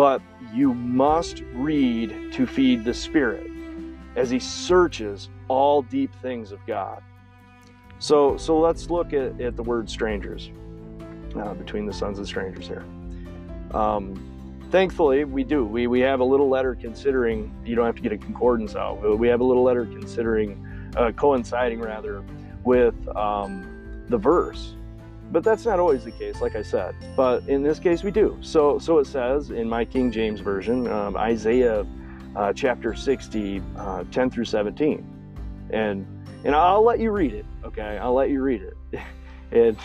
But 0.00 0.22
you 0.54 0.72
must 0.72 1.42
read 1.52 2.32
to 2.32 2.46
feed 2.46 2.86
the 2.86 2.94
Spirit 2.94 3.50
as 4.16 4.30
He 4.30 4.38
searches 4.38 5.28
all 5.46 5.82
deep 5.82 6.10
things 6.22 6.52
of 6.52 6.66
God. 6.66 7.02
So, 7.98 8.38
so 8.38 8.58
let's 8.58 8.88
look 8.88 9.12
at, 9.12 9.38
at 9.42 9.56
the 9.56 9.62
word 9.62 9.90
strangers 9.90 10.52
uh, 11.36 11.52
between 11.52 11.84
the 11.84 11.92
sons 11.92 12.18
of 12.18 12.26
strangers 12.26 12.66
here. 12.66 12.82
Um, 13.72 14.58
thankfully, 14.70 15.24
we 15.24 15.44
do. 15.44 15.66
We, 15.66 15.86
we 15.86 16.00
have 16.00 16.20
a 16.20 16.24
little 16.24 16.48
letter 16.48 16.74
considering, 16.74 17.54
you 17.62 17.76
don't 17.76 17.84
have 17.84 17.96
to 17.96 18.00
get 18.00 18.12
a 18.12 18.16
concordance 18.16 18.74
out, 18.74 19.18
we 19.18 19.28
have 19.28 19.42
a 19.42 19.44
little 19.44 19.64
letter 19.64 19.84
considering, 19.84 20.66
uh, 20.96 21.12
coinciding 21.12 21.78
rather, 21.78 22.24
with 22.64 22.94
um, 23.14 24.06
the 24.08 24.16
verse. 24.16 24.76
But 25.30 25.44
that's 25.44 25.64
not 25.64 25.78
always 25.78 26.04
the 26.04 26.10
case, 26.10 26.40
like 26.40 26.56
I 26.56 26.62
said. 26.62 26.94
But 27.16 27.48
in 27.48 27.62
this 27.62 27.78
case, 27.78 28.02
we 28.02 28.10
do. 28.10 28.36
So, 28.40 28.78
so 28.78 28.98
it 28.98 29.06
says 29.06 29.50
in 29.50 29.68
my 29.68 29.84
King 29.84 30.10
James 30.10 30.40
Version, 30.40 30.88
um, 30.88 31.16
Isaiah 31.16 31.86
uh, 32.34 32.52
chapter 32.52 32.94
60, 32.94 33.62
uh, 33.76 34.04
10 34.10 34.30
through 34.30 34.44
17 34.44 35.20
and 35.72 36.06
and 36.44 36.54
I'll 36.54 36.82
let 36.82 37.00
you 37.00 37.10
read 37.10 37.34
it. 37.34 37.44
Okay, 37.64 37.98
I'll 37.98 38.14
let 38.14 38.30
you 38.30 38.40
read 38.40 38.62
it. 38.62 39.00
and 39.52 39.76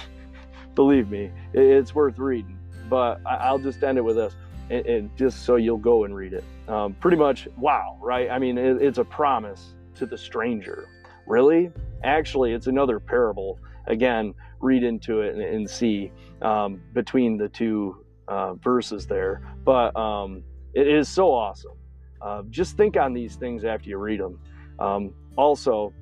believe 0.74 1.10
me, 1.10 1.32
it's 1.54 1.94
worth 1.94 2.18
reading. 2.18 2.58
But 2.90 3.20
I'll 3.25 3.60
just 3.60 3.84
end 3.84 3.98
it 3.98 4.02
with 4.02 4.16
this, 4.16 4.36
and, 4.70 4.86
and 4.86 5.18
just 5.18 5.44
so 5.44 5.58
you'll 5.58 5.78
go 5.78 6.06
and 6.06 6.16
read 6.16 6.34
it. 6.34 6.44
Um, 6.70 6.94
pretty 6.94 7.18
much, 7.18 7.48
wow, 7.58 7.98
right? 8.02 8.30
I 8.30 8.40
mean, 8.40 8.58
it, 8.58 8.82
it's 8.82 9.00
a 9.00 9.04
promise 9.04 9.74
to 9.96 10.06
the 10.06 10.18
stranger. 10.18 10.88
Really? 11.28 11.72
Actually, 12.04 12.54
it's 12.54 12.68
another 12.68 13.00
parable. 13.00 13.60
Again, 13.88 14.34
read 14.60 14.84
into 14.84 15.22
it 15.22 15.36
and, 15.36 15.44
and 15.44 15.70
see 15.70 16.12
um, 16.42 16.82
between 16.94 17.38
the 17.38 17.50
two 17.50 18.04
uh, 18.27 18.56
verses 18.56 19.06
there. 19.08 19.42
But 19.63 19.96
um, 19.96 20.44
it 20.74 20.88
is 20.88 21.08
so 21.08 21.32
awesome. 21.32 21.77
Uh, 22.22 22.44
just 22.50 22.75
think 22.77 22.98
on 22.98 23.13
these 23.13 23.36
things 23.36 23.63
after 23.63 23.89
you 23.89 23.98
read 23.98 24.20
them. 24.20 24.39
Um, 24.80 25.13
also, 25.36 25.94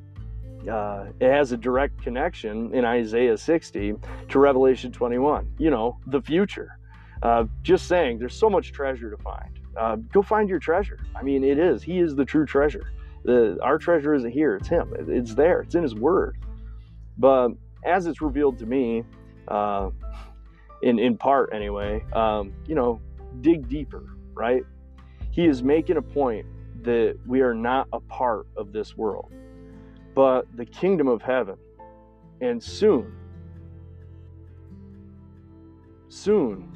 uh, 0.70 1.08
it 1.20 1.30
has 1.30 1.52
a 1.52 1.58
direct 1.58 2.02
connection 2.02 2.74
in 2.74 2.86
Isaiah 2.86 3.38
60 3.38 3.96
to 4.30 4.40
Revelation 4.40 4.92
21. 4.92 5.48
You 5.58 5.70
know, 5.70 5.98
the 6.08 6.22
future. 6.22 6.78
Uh, 7.22 7.46
just 7.62 7.88
saying, 7.88 8.20
there's 8.20 8.36
so 8.36 8.50
much 8.50 8.72
treasure 8.72 9.10
to 9.10 9.18
find. 9.18 9.60
Uh, 9.78 9.96
go 10.12 10.22
find 10.22 10.50
your 10.50 10.60
treasure. 10.60 11.00
I 11.16 11.24
mean, 11.24 11.44
it 11.44 11.58
is. 11.58 11.82
He 11.82 12.00
is 12.00 12.16
the 12.16 12.26
true 12.26 12.46
treasure. 12.46 12.92
The, 13.24 13.58
our 13.62 13.78
treasure 13.78 14.14
isn't 14.14 14.32
here, 14.32 14.56
it's 14.56 14.68
Him. 14.68 14.94
It's 15.08 15.34
there, 15.34 15.62
it's 15.62 15.76
in 15.76 15.84
His 15.84 15.96
Word. 15.96 16.38
But 17.18 17.52
as 17.86 18.06
it's 18.06 18.22
revealed 18.22 18.60
to 18.60 18.66
me, 18.66 19.04
uh, 19.48 19.90
in, 20.82 21.00
in 21.00 21.18
part 21.18 21.50
anyway, 21.54 22.04
um, 22.14 22.54
you 22.68 22.76
know, 22.76 23.02
dig 23.42 23.68
deeper, 23.68 24.04
right? 24.34 24.64
He 25.32 25.46
is 25.46 25.64
making 25.64 25.98
a 25.98 26.02
point 26.02 26.46
that 26.84 27.18
we 27.26 27.42
are 27.42 27.54
not 27.54 27.88
a 27.94 28.00
part 28.00 28.48
of 28.58 28.74
this 28.74 28.96
world, 28.98 29.32
but 30.14 30.46
the 30.56 30.66
kingdom 30.66 31.08
of 31.08 31.22
heaven. 31.22 31.58
And 32.42 32.62
soon, 32.62 33.16
soon, 36.10 36.72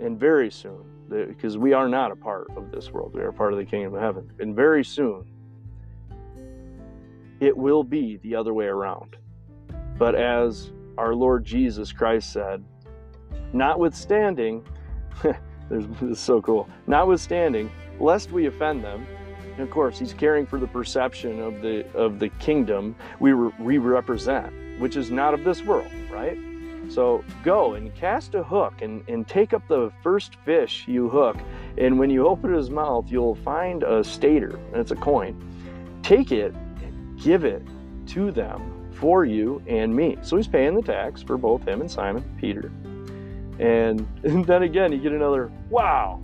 and 0.00 0.18
very 0.18 0.50
soon, 0.50 0.84
because 1.08 1.58
we 1.58 1.72
are 1.74 1.88
not 1.88 2.10
a 2.10 2.16
part 2.16 2.48
of 2.56 2.72
this 2.72 2.90
world, 2.90 3.14
we 3.14 3.20
are 3.20 3.32
part 3.32 3.52
of 3.52 3.58
the 3.58 3.64
kingdom 3.64 3.94
of 3.94 4.00
heaven. 4.00 4.30
And 4.40 4.56
very 4.56 4.82
soon, 4.82 5.26
it 7.40 7.56
will 7.56 7.84
be 7.84 8.16
the 8.22 8.34
other 8.34 8.54
way 8.54 8.66
around. 8.66 9.16
But 9.98 10.14
as 10.14 10.72
our 10.98 11.14
Lord 11.14 11.44
Jesus 11.44 11.92
Christ 11.92 12.32
said, 12.32 12.64
Notwithstanding, 13.52 14.66
this 15.22 15.84
is 16.02 16.18
so 16.18 16.42
cool, 16.42 16.68
notwithstanding, 16.86 17.70
lest 18.00 18.32
we 18.32 18.46
offend 18.46 18.82
them, 18.82 19.06
and 19.52 19.60
of 19.60 19.70
course, 19.70 19.98
he's 19.98 20.12
caring 20.12 20.46
for 20.46 20.58
the 20.58 20.66
perception 20.66 21.40
of 21.40 21.62
the 21.62 21.86
of 21.94 22.18
the 22.18 22.28
kingdom 22.40 22.96
we, 23.20 23.32
re- 23.32 23.52
we 23.60 23.78
represent, 23.78 24.52
which 24.80 24.96
is 24.96 25.12
not 25.12 25.34
of 25.34 25.44
this 25.44 25.62
world, 25.62 25.90
right? 26.10 26.36
So 26.88 27.24
go 27.44 27.74
and 27.74 27.94
cast 27.94 28.34
a 28.34 28.42
hook 28.42 28.82
and, 28.82 29.08
and 29.08 29.26
take 29.26 29.52
up 29.54 29.66
the 29.68 29.90
first 30.02 30.36
fish 30.44 30.84
you 30.86 31.08
hook. 31.08 31.36
And 31.78 31.98
when 31.98 32.10
you 32.10 32.26
open 32.26 32.52
his 32.52 32.68
mouth, 32.68 33.06
you'll 33.10 33.36
find 33.36 33.84
a 33.84 34.04
stater, 34.04 34.56
and 34.72 34.76
it's 34.76 34.90
a 34.90 34.96
coin. 34.96 35.40
Take 36.02 36.30
it 36.30 36.54
and 36.82 37.18
give 37.20 37.44
it 37.44 37.62
to 38.08 38.30
them 38.30 38.73
for 38.94 39.24
you 39.24 39.62
and 39.66 39.94
me. 39.94 40.16
So 40.22 40.36
he's 40.36 40.48
paying 40.48 40.74
the 40.74 40.82
tax 40.82 41.22
for 41.22 41.36
both 41.36 41.66
him 41.66 41.80
and 41.80 41.90
Simon 41.90 42.24
Peter. 42.40 42.70
And, 43.60 44.08
then 44.24 44.64
again, 44.64 44.90
you 44.90 44.98
get 44.98 45.12
another 45.12 45.48
wow. 45.70 46.20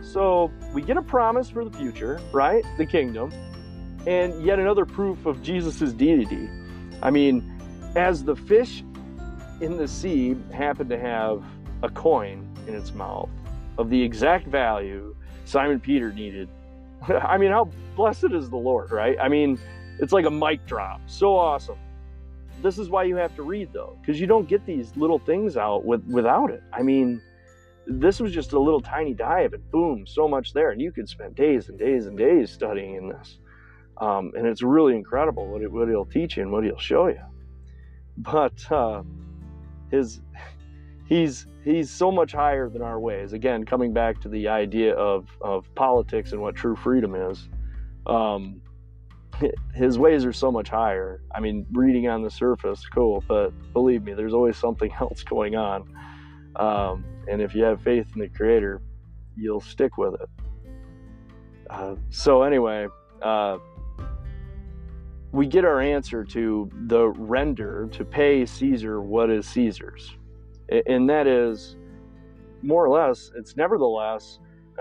So 0.00 0.52
we 0.72 0.80
get 0.80 0.96
a 0.96 1.02
promise 1.02 1.50
for 1.50 1.64
the 1.64 1.76
future, 1.76 2.20
right? 2.32 2.64
The 2.76 2.86
kingdom. 2.86 3.32
And 4.06 4.44
yet 4.44 4.60
another 4.60 4.86
proof 4.86 5.26
of 5.26 5.42
Jesus' 5.42 5.92
deity. 5.92 6.48
I 7.02 7.10
mean, 7.10 7.42
as 7.96 8.22
the 8.22 8.36
fish 8.36 8.84
in 9.60 9.76
the 9.76 9.88
sea 9.88 10.36
happened 10.52 10.88
to 10.90 10.98
have 11.00 11.42
a 11.82 11.88
coin 11.88 12.48
in 12.68 12.76
its 12.76 12.94
mouth 12.94 13.28
of 13.76 13.90
the 13.90 14.00
exact 14.00 14.46
value 14.46 15.16
Simon 15.44 15.80
Peter 15.80 16.12
needed. 16.12 16.48
I 17.08 17.38
mean, 17.38 17.50
how 17.50 17.70
blessed 17.96 18.32
is 18.32 18.50
the 18.50 18.56
Lord, 18.56 18.90
right? 18.90 19.16
I 19.20 19.28
mean, 19.28 19.58
it's 19.98 20.12
like 20.12 20.26
a 20.26 20.30
mic 20.30 20.64
drop. 20.66 21.00
So 21.06 21.36
awesome. 21.36 21.78
This 22.62 22.78
is 22.78 22.90
why 22.90 23.04
you 23.04 23.16
have 23.16 23.34
to 23.36 23.42
read 23.42 23.72
though, 23.72 23.96
because 24.00 24.20
you 24.20 24.26
don't 24.26 24.48
get 24.48 24.66
these 24.66 24.96
little 24.96 25.18
things 25.18 25.56
out 25.56 25.84
with, 25.84 26.04
without 26.04 26.50
it. 26.50 26.62
I 26.72 26.82
mean, 26.82 27.22
this 27.86 28.20
was 28.20 28.32
just 28.32 28.52
a 28.52 28.58
little 28.58 28.80
tiny 28.80 29.14
dive, 29.14 29.54
and 29.54 29.70
boom, 29.70 30.06
so 30.06 30.28
much 30.28 30.52
there, 30.52 30.70
and 30.70 30.80
you 30.80 30.92
could 30.92 31.08
spend 31.08 31.34
days 31.34 31.68
and 31.68 31.78
days 31.78 32.06
and 32.06 32.18
days 32.18 32.50
studying 32.50 32.96
in 32.96 33.08
this. 33.08 33.38
Um, 34.00 34.32
and 34.36 34.46
it's 34.46 34.62
really 34.62 34.94
incredible 34.94 35.48
what, 35.48 35.62
it, 35.62 35.72
what 35.72 35.88
he'll 35.88 36.04
teach 36.04 36.36
you 36.36 36.42
and 36.42 36.52
what 36.52 36.64
he'll 36.64 36.78
show 36.78 37.08
you. 37.08 37.22
But 38.16 38.70
uh, 38.70 39.02
his 39.90 40.20
he's 41.08 41.46
he's 41.64 41.90
so 41.90 42.10
much 42.10 42.32
higher 42.32 42.68
than 42.68 42.82
our 42.82 43.00
ways. 43.00 43.32
Again, 43.32 43.64
coming 43.64 43.92
back 43.92 44.20
to 44.22 44.28
the 44.28 44.48
idea 44.48 44.94
of 44.94 45.28
of 45.40 45.72
politics 45.74 46.32
and 46.32 46.40
what 46.40 46.54
true 46.54 46.76
freedom 46.76 47.14
is. 47.14 47.48
Um, 48.06 48.60
his 49.74 49.98
ways 49.98 50.24
are 50.24 50.32
so 50.32 50.50
much 50.50 50.68
higher. 50.68 51.22
I 51.34 51.40
mean, 51.40 51.66
reading 51.72 52.08
on 52.08 52.22
the 52.22 52.30
surface, 52.30 52.84
cool, 52.86 53.22
but 53.26 53.50
believe 53.72 54.04
me, 54.04 54.14
there's 54.14 54.34
always 54.34 54.56
something 54.56 54.92
else 55.00 55.22
going 55.22 55.56
on. 55.56 55.94
Um, 56.56 57.04
and 57.28 57.40
if 57.40 57.54
you 57.54 57.62
have 57.64 57.82
faith 57.82 58.06
in 58.14 58.20
the 58.20 58.28
Creator, 58.28 58.80
you'll 59.36 59.60
stick 59.60 59.96
with 59.96 60.14
it. 60.14 60.28
Uh, 61.70 61.96
so, 62.10 62.42
anyway, 62.42 62.88
uh, 63.22 63.58
we 65.32 65.46
get 65.46 65.64
our 65.64 65.80
answer 65.80 66.24
to 66.24 66.70
the 66.86 67.08
render 67.08 67.88
to 67.92 68.04
pay 68.04 68.46
Caesar 68.46 69.02
what 69.02 69.30
is 69.30 69.46
Caesar's. 69.48 70.16
And 70.86 71.08
that 71.10 71.26
is 71.26 71.76
more 72.62 72.84
or 72.84 72.88
less, 72.88 73.30
it's 73.36 73.56
nevertheless, 73.56 74.38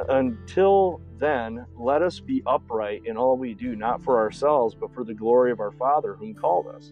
until 0.10 1.02
then, 1.18 1.66
let 1.76 2.02
us 2.02 2.20
be 2.20 2.44
upright 2.46 3.02
in 3.06 3.18
all 3.18 3.38
we 3.38 3.54
do, 3.54 3.76
not 3.76 4.04
for 4.04 4.18
ourselves, 4.18 4.76
but 4.76 4.94
for 4.94 5.04
the 5.04 5.14
glory 5.14 5.52
of 5.52 5.60
our 5.60 5.72
Father 5.72 6.14
whom 6.14 6.36
called 6.36 6.68
us. 6.68 6.92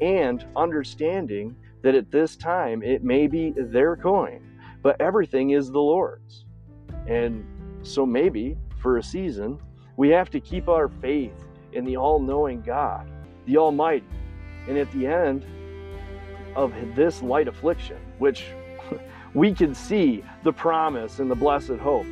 And 0.00 0.44
understanding 0.56 1.54
that 1.82 1.94
at 1.94 2.10
this 2.10 2.36
time 2.36 2.82
it 2.82 3.04
may 3.04 3.28
be 3.28 3.54
their 3.56 3.96
coin, 3.96 4.42
but 4.82 5.00
everything 5.00 5.50
is 5.50 5.70
the 5.70 5.80
Lord's. 5.80 6.44
And 7.06 7.44
so 7.82 8.04
maybe 8.04 8.56
for 8.80 8.98
a 8.98 9.02
season, 9.02 9.58
we 9.96 10.08
have 10.08 10.30
to 10.30 10.40
keep 10.40 10.68
our 10.68 10.88
faith 10.88 11.46
in 11.72 11.84
the 11.84 11.96
all 11.96 12.18
knowing 12.18 12.60
God, 12.62 13.08
the 13.46 13.56
Almighty. 13.56 14.06
And 14.66 14.76
at 14.78 14.90
the 14.92 15.06
end 15.06 15.44
of 16.56 16.72
this 16.94 17.22
light 17.22 17.46
affliction, 17.46 17.98
which 18.18 18.46
we 19.34 19.52
can 19.52 19.74
see 19.74 20.24
the 20.42 20.52
promise 20.52 21.20
and 21.20 21.30
the 21.30 21.36
blessed 21.36 21.78
hope 21.80 22.06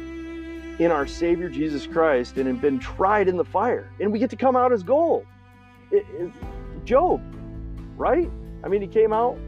in 0.81 0.90
our 0.90 1.07
Savior 1.07 1.51
Jesus 1.51 1.87
Christ 1.87 2.38
and 2.38 2.47
have 2.47 2.62
been 2.62 2.79
tried 2.79 3.29
in 3.29 3.37
the 3.37 3.45
fire, 3.45 3.93
and 4.01 4.11
we 4.11 4.19
get 4.19 4.31
to 4.31 4.37
come 4.37 4.57
out 4.57 4.73
as 4.73 4.83
gold. 4.83 5.27
It, 5.90 6.07
it, 6.19 6.33
Job, 6.87 7.21
right? 7.99 8.31
I 8.64 8.69
mean, 8.69 8.81
he 8.81 8.88
came 8.88 9.12
out, 9.12 9.38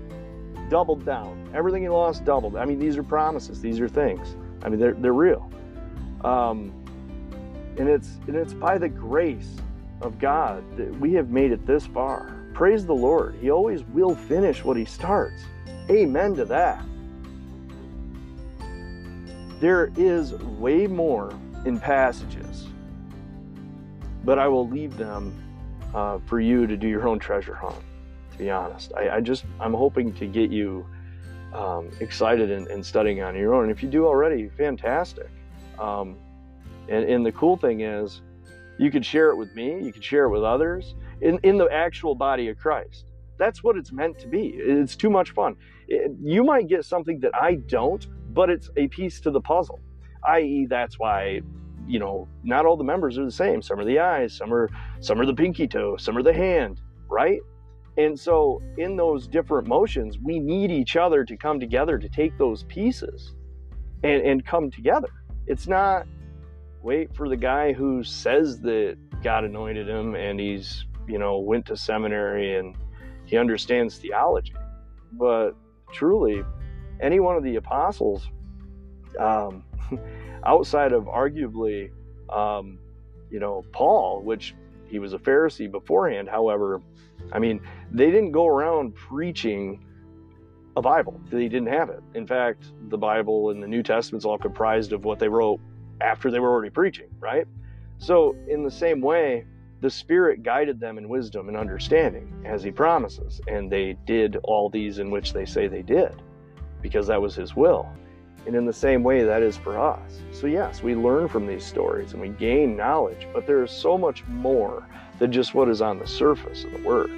doubled 0.68 1.07
down. 1.07 1.51
Everything 1.55 1.83
he 1.83 1.88
lost, 1.88 2.27
doubled. 2.27 2.55
I 2.55 2.66
mean, 2.66 2.79
these 2.79 2.99
are 2.99 3.03
promises, 3.03 3.62
these 3.62 3.81
are 3.81 3.88
things. 3.88 4.37
I 4.62 4.68
mean, 4.68 4.79
they're, 4.79 4.92
they're 4.92 5.14
real. 5.14 5.51
Um, 6.23 6.71
and 7.79 7.88
it's 7.88 8.18
and 8.27 8.37
it's 8.37 8.53
by 8.53 8.77
the 8.77 8.90
grace 8.90 9.57
of 10.03 10.18
God 10.18 10.62
that 10.77 10.95
we 11.01 11.14
have 11.14 11.31
made 11.31 11.51
it 11.51 11.66
this 11.66 11.87
far. 11.87 12.37
Praise 12.53 12.85
the 12.85 12.95
Lord. 12.95 13.37
He 13.40 13.51
always 13.51 13.83
will 13.85 14.14
finish 14.14 14.62
what 14.62 14.77
he 14.77 14.85
starts. 14.85 15.42
Amen 15.88 16.35
to 16.35 16.45
that. 16.45 16.85
There 19.62 19.92
is 19.96 20.35
way 20.35 20.88
more 20.88 21.33
in 21.64 21.79
passages, 21.79 22.66
but 24.25 24.37
I 24.37 24.48
will 24.48 24.68
leave 24.68 24.96
them 24.96 25.40
uh, 25.94 26.18
for 26.27 26.40
you 26.40 26.66
to 26.66 26.77
do 26.77 26.88
your 26.88 27.07
own 27.07 27.20
treasure 27.20 27.55
hunt. 27.55 27.77
To 28.33 28.38
be 28.38 28.51
honest, 28.51 28.92
I, 28.96 29.09
I 29.11 29.20
just 29.20 29.44
I'm 29.61 29.72
hoping 29.72 30.12
to 30.14 30.27
get 30.27 30.51
you 30.51 30.85
um, 31.55 31.90
excited 32.01 32.51
and, 32.51 32.66
and, 32.66 32.85
studying 32.85 33.22
on 33.22 33.37
your 33.37 33.55
own. 33.55 33.62
And 33.62 33.70
if 33.70 33.85
you 33.85 33.88
do 33.88 34.05
already, 34.05 34.48
fantastic. 34.48 35.31
Um, 35.79 36.16
and, 36.88 37.05
and 37.05 37.25
the 37.25 37.31
cool 37.31 37.57
thing 37.57 37.83
is, 37.83 38.20
you 38.79 38.90
can 38.90 39.05
share 39.05 39.31
it 39.31 39.37
with 39.37 39.55
me, 39.55 39.81
you 39.81 39.92
can 39.92 40.03
share 40.03 40.25
it 40.25 40.31
with 40.31 40.42
others 40.42 40.96
in, 41.20 41.38
in 41.44 41.57
the 41.57 41.68
actual 41.70 42.16
body 42.16 42.48
of 42.48 42.59
Christ. 42.59 43.12
That's 43.38 43.62
what 43.62 43.77
it's 43.77 43.92
meant 43.92 44.18
to 44.18 44.27
be. 44.27 44.55
It's 44.57 44.96
too 44.96 45.11
much 45.11 45.31
fun. 45.31 45.55
It, 45.87 46.11
you 46.20 46.42
might 46.42 46.66
get 46.66 46.85
something 46.85 47.20
that 47.20 47.33
I 47.33 47.55
don't, 47.55 48.05
but 48.33 48.51
it's 48.51 48.71
a 48.77 48.88
piece 48.88 49.21
to 49.21 49.31
the 49.31 49.40
puzzle, 49.40 49.81
i.e., 50.29 50.66
that's 50.68 50.99
why 50.99 51.40
you 51.87 51.99
know 51.99 52.29
not 52.45 52.64
all 52.64 52.77
the 52.77 52.85
members 52.85 53.18
are 53.18 53.25
the 53.25 53.33
same 53.33 53.61
some 53.61 53.77
are 53.77 53.85
the 53.85 53.99
eyes 53.99 54.33
some 54.33 54.55
are 54.55 54.71
some 55.01 55.21
are 55.21 55.27
the 55.27 55.35
pinky 55.35 55.66
toe 55.66 55.97
some 55.97 56.16
are 56.16 56.23
the 56.23 56.33
hand 56.33 56.81
right 57.09 57.40
and 57.97 58.18
so 58.18 58.62
in 58.79 58.95
those 58.95 59.27
different 59.27 59.66
motions 59.66 60.16
we 60.23 60.38
need 60.38 60.71
each 60.71 60.95
other 60.95 61.25
to 61.25 61.37
come 61.37 61.59
together 61.59 61.99
to 61.99 62.09
take 62.09 62.38
those 62.38 62.62
pieces 62.68 63.35
and, 64.05 64.23
and 64.23 64.47
come 64.47 64.71
together 64.71 65.09
it's 65.49 65.66
not 65.66 66.07
wait 66.83 67.14
for 67.14 67.29
the 67.29 67.37
guy 67.37 67.73
who 67.73 68.03
says 68.03 68.61
that 68.61 68.97
God 69.23 69.45
anointed 69.45 69.88
him 69.88 70.14
and 70.14 70.38
he's, 70.38 70.85
you 71.07 71.18
know, 71.18 71.38
went 71.38 71.66
to 71.66 71.77
seminary 71.77 72.57
and 72.57 72.75
he 73.25 73.37
understands 73.37 73.99
theology. 73.99 74.55
But 75.12 75.53
truly, 75.92 76.42
any 77.03 77.21
one 77.21 77.37
of 77.37 77.43
the 77.43 77.57
apostles, 77.57 78.29
um, 79.19 79.65
outside 80.47 80.93
of 80.93 81.05
arguably, 81.05 81.91
um, 82.31 82.79
you 83.31 83.41
know, 83.41 83.65
Paul, 83.73 84.23
which 84.23 84.55
he 84.87 84.99
was 84.99 85.12
a 85.12 85.19
Pharisee 85.19 85.71
beforehand, 85.71 86.29
however, 86.29 86.81
I 87.33 87.38
mean, 87.38 87.61
they 87.91 88.11
didn't 88.11 88.33
go 88.33 88.47
around 88.47 88.95
preaching 88.95 89.85
a 90.77 90.83
Bible. 90.83 91.21
They 91.31 91.49
didn't 91.49 91.69
have 91.69 91.91
it. 91.91 92.03
In 92.15 92.27
fact, 92.27 92.65
the 92.88 92.97
Bible 92.97 93.51
and 93.51 93.62
the 93.62 93.67
New 93.67 93.83
Testament's 93.83 94.25
all 94.25 94.38
comprised 94.38 94.93
of 94.93 95.05
what 95.05 95.19
they 95.19 95.29
wrote 95.29 95.61
after 96.01 96.31
they 96.31 96.41
were 96.41 96.51
already 96.51 96.71
preaching, 96.71 97.09
right? 97.21 97.47
So, 97.99 98.35
in 98.49 98.65
the 98.65 98.71
same 98.71 99.01
way, 99.01 99.45
the 99.81 99.91
Spirit 99.91 100.43
guided 100.43 100.81
them 100.81 100.99
in 100.99 101.09
wisdom 101.09 101.49
and 101.49 101.57
understanding, 101.57 102.45
as 102.45 102.62
He 102.62 102.71
promises, 102.71 103.41
and 103.49 103.71
they 103.71 103.97
did 104.07 104.37
all 104.45 104.71
these 104.71 104.99
in 104.99 105.11
which 105.11 105.33
they 105.33 105.45
say 105.45 105.69
they 105.69 105.83
did, 105.83 106.23
because 106.83 107.07
that 107.07 107.23
was 107.23 107.35
His 107.35 107.57
will. 107.57 107.88
And 108.45 108.57
in 108.57 108.66
the 108.66 108.73
same 108.73 109.03
way, 109.05 109.23
that 109.25 109.42
is 109.42 109.57
for 109.57 109.79
us. 109.79 110.21
So, 110.33 110.49
yes, 110.49 110.83
we 110.83 110.97
learn 110.97 111.29
from 111.29 111.47
these 111.47 111.64
stories 111.64 112.12
and 112.12 112.21
we 112.21 112.29
gain 112.29 112.77
knowledge, 112.77 113.29
but 113.33 113.47
there 113.47 113.62
is 113.62 113.71
so 113.71 113.97
much 113.97 114.27
more 114.27 114.87
than 115.18 115.31
just 115.31 115.55
what 115.55 115.68
is 115.68 115.81
on 115.81 115.99
the 115.99 116.07
surface 116.07 116.64
of 116.64 116.73
the 116.73 116.83
Word. 116.83 117.11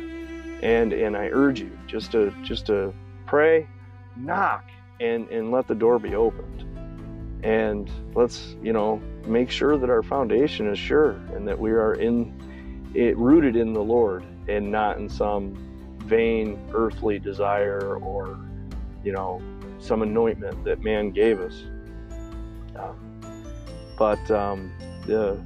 And 0.62 0.92
and 0.92 1.16
I 1.16 1.28
urge 1.28 1.60
you 1.60 1.76
just 1.86 2.12
to 2.12 2.32
just 2.42 2.66
to 2.66 2.92
pray, 3.26 3.66
knock, 4.16 4.64
and 5.00 5.28
and 5.28 5.50
let 5.50 5.66
the 5.66 5.74
door 5.74 5.98
be 5.98 6.14
opened 6.14 6.64
and 7.44 7.90
let's 8.14 8.56
you 8.62 8.72
know 8.72 9.00
make 9.26 9.50
sure 9.50 9.76
that 9.76 9.90
our 9.90 10.02
foundation 10.02 10.66
is 10.66 10.78
sure 10.78 11.12
and 11.34 11.46
that 11.46 11.58
we 11.58 11.70
are 11.70 11.94
in 11.94 12.32
it 12.94 13.16
rooted 13.18 13.54
in 13.54 13.74
the 13.74 13.82
lord 13.82 14.24
and 14.48 14.70
not 14.70 14.96
in 14.96 15.08
some 15.08 15.54
vain 16.06 16.58
earthly 16.72 17.18
desire 17.18 17.98
or 17.98 18.38
you 19.04 19.12
know 19.12 19.40
some 19.78 20.02
anointment 20.02 20.64
that 20.64 20.82
man 20.82 21.10
gave 21.10 21.40
us. 21.40 21.64
Um, 22.76 23.20
but 23.96 24.30
um, 24.30 24.72
the 25.06 25.38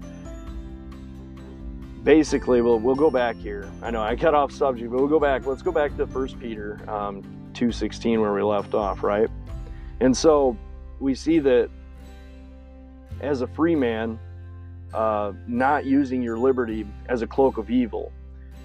basically 2.04 2.62
we'll, 2.62 2.78
we'll 2.78 2.94
go 2.94 3.10
back 3.10 3.36
here. 3.36 3.70
I 3.82 3.90
know 3.90 4.02
i 4.02 4.16
cut 4.16 4.34
off 4.34 4.52
subject 4.52 4.90
but 4.90 4.98
we'll 4.98 5.08
go 5.08 5.20
back. 5.20 5.44
Let's 5.44 5.62
go 5.62 5.72
back 5.72 5.96
to 5.96 6.06
first 6.06 6.38
peter 6.40 6.78
um, 6.88 7.22
2:16 7.52 8.20
where 8.20 8.32
we 8.32 8.42
left 8.42 8.74
off, 8.74 9.02
right? 9.02 9.28
And 10.00 10.16
so 10.16 10.56
we 11.00 11.14
see 11.14 11.38
that 11.40 11.68
as 13.20 13.40
a 13.40 13.46
free 13.48 13.74
man, 13.74 14.18
uh, 14.94 15.32
not 15.46 15.84
using 15.84 16.22
your 16.22 16.38
liberty 16.38 16.86
as 17.08 17.22
a 17.22 17.26
cloak 17.26 17.58
of 17.58 17.70
evil, 17.70 18.12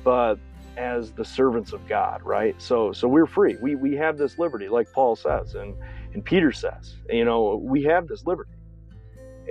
but 0.03 0.35
as 0.77 1.11
the 1.11 1.25
servants 1.25 1.73
of 1.73 1.87
God, 1.87 2.21
right? 2.23 2.59
So 2.61 2.91
so 2.91 3.07
we're 3.07 3.27
free. 3.27 3.57
We 3.61 3.75
we 3.75 3.95
have 3.95 4.17
this 4.17 4.37
liberty, 4.37 4.69
like 4.69 4.91
Paul 4.91 5.15
says 5.15 5.55
and, 5.55 5.75
and 6.13 6.23
Peter 6.23 6.51
says. 6.51 6.95
You 7.09 7.25
know, 7.25 7.61
we 7.61 7.83
have 7.83 8.07
this 8.07 8.25
liberty. 8.25 8.51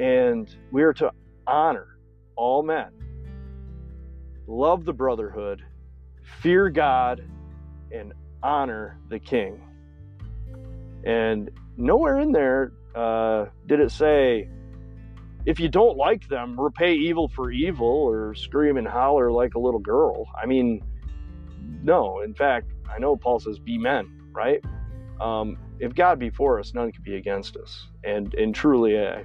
And 0.00 0.54
we 0.70 0.82
are 0.82 0.94
to 0.94 1.12
honor 1.46 1.98
all 2.34 2.62
men, 2.62 2.90
love 4.46 4.84
the 4.84 4.92
brotherhood, 4.92 5.62
fear 6.40 6.70
God, 6.70 7.22
and 7.90 8.14
honor 8.42 8.98
the 9.08 9.18
king. 9.18 9.62
And 11.04 11.50
nowhere 11.76 12.18
in 12.20 12.32
there 12.32 12.72
uh, 12.94 13.46
did 13.66 13.80
it 13.80 13.90
say, 13.90 14.48
if 15.44 15.58
you 15.58 15.68
don't 15.68 15.96
like 15.96 16.28
them, 16.28 16.58
repay 16.58 16.94
evil 16.94 17.28
for 17.28 17.50
evil 17.50 17.86
or 17.86 18.34
scream 18.34 18.76
and 18.76 18.86
holler 18.86 19.30
like 19.30 19.54
a 19.54 19.58
little 19.58 19.80
girl. 19.80 20.26
I 20.40 20.46
mean, 20.46 20.82
no. 21.82 22.20
In 22.22 22.34
fact, 22.34 22.72
I 22.94 22.98
know 22.98 23.16
Paul 23.16 23.40
says, 23.40 23.58
be 23.58 23.78
men, 23.78 24.06
right? 24.34 24.60
Um, 25.20 25.56
if 25.78 25.94
God 25.94 26.18
be 26.18 26.30
for 26.30 26.58
us, 26.60 26.74
none 26.74 26.92
can 26.92 27.02
be 27.02 27.16
against 27.16 27.56
us. 27.56 27.88
And 28.04 28.34
and 28.34 28.54
truly, 28.54 28.98
I, 28.98 29.24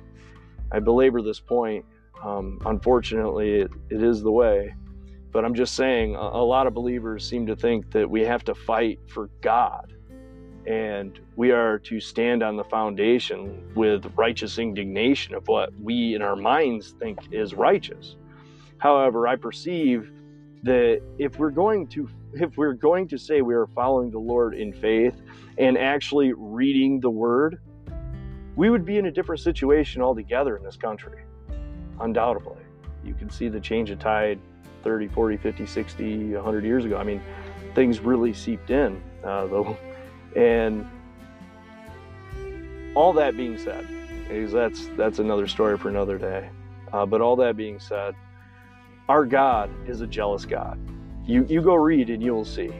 I 0.71 0.79
belabor 0.79 1.21
this 1.21 1.39
point. 1.39 1.85
Um, 2.23 2.59
unfortunately, 2.65 3.61
it, 3.61 3.71
it 3.89 4.03
is 4.03 4.21
the 4.21 4.31
way. 4.31 4.75
But 5.31 5.45
I'm 5.45 5.55
just 5.55 5.75
saying, 5.75 6.15
a, 6.15 6.19
a 6.19 6.45
lot 6.45 6.67
of 6.67 6.73
believers 6.73 7.27
seem 7.27 7.47
to 7.47 7.55
think 7.55 7.91
that 7.91 8.09
we 8.09 8.21
have 8.23 8.43
to 8.45 8.55
fight 8.55 8.99
for 9.07 9.29
God 9.41 9.93
and 10.67 11.19
we 11.35 11.51
are 11.51 11.79
to 11.79 11.99
stand 11.99 12.43
on 12.43 12.57
the 12.57 12.63
foundation 12.65 13.63
with 13.75 14.05
righteous 14.17 14.59
indignation 14.59 15.35
of 15.35 15.43
what 15.47 15.71
we 15.81 16.15
in 16.15 16.21
our 16.21 16.35
minds 16.35 16.95
think 16.99 17.19
is 17.31 17.53
righteous. 17.53 18.17
However, 18.79 19.27
I 19.27 19.37
perceive 19.37 20.11
that 20.63 20.99
if 21.17 21.39
we're 21.39 21.51
going 21.51 21.87
to 21.89 22.09
if 22.33 22.57
we're 22.57 22.73
going 22.73 23.07
to 23.09 23.17
say 23.17 23.41
we 23.41 23.55
are 23.55 23.67
following 23.67 24.11
the 24.11 24.19
Lord 24.19 24.53
in 24.53 24.73
faith 24.73 25.15
and 25.57 25.77
actually 25.77 26.33
reading 26.33 26.99
the 26.99 27.09
word, 27.09 27.59
we 28.55 28.69
would 28.69 28.85
be 28.85 28.97
in 28.97 29.05
a 29.05 29.11
different 29.11 29.41
situation 29.41 30.01
altogether 30.01 30.57
in 30.57 30.63
this 30.63 30.77
country. 30.77 31.23
Undoubtedly. 31.99 32.61
You 33.03 33.13
can 33.13 33.29
see 33.29 33.47
the 33.47 33.59
change 33.59 33.89
of 33.89 33.99
tide 33.99 34.39
30, 34.83 35.07
40, 35.07 35.37
50, 35.37 35.65
60, 35.65 36.33
100 36.33 36.63
years 36.63 36.85
ago. 36.85 36.97
I 36.97 37.03
mean, 37.03 37.21
things 37.75 37.99
really 37.99 38.33
seeped 38.33 38.69
in, 38.69 39.01
uh, 39.23 39.47
though 39.47 39.77
and 40.37 40.87
all 42.95 43.13
that 43.13 43.35
being 43.35 43.57
said, 43.57 43.87
is 44.29 44.51
that's 44.51 44.87
that's 44.97 45.19
another 45.19 45.47
story 45.47 45.77
for 45.77 45.89
another 45.89 46.17
day. 46.17 46.49
Uh, 46.93 47.05
but 47.05 47.21
all 47.21 47.35
that 47.37 47.57
being 47.57 47.79
said, 47.79 48.15
our 49.09 49.25
God 49.25 49.69
is 49.87 50.01
a 50.01 50.07
jealous 50.07 50.45
God. 50.45 50.79
You 51.27 51.45
you 51.47 51.61
go 51.61 51.75
read 51.75 52.09
and 52.09 52.23
you 52.23 52.33
will 52.33 52.45
see. 52.45 52.71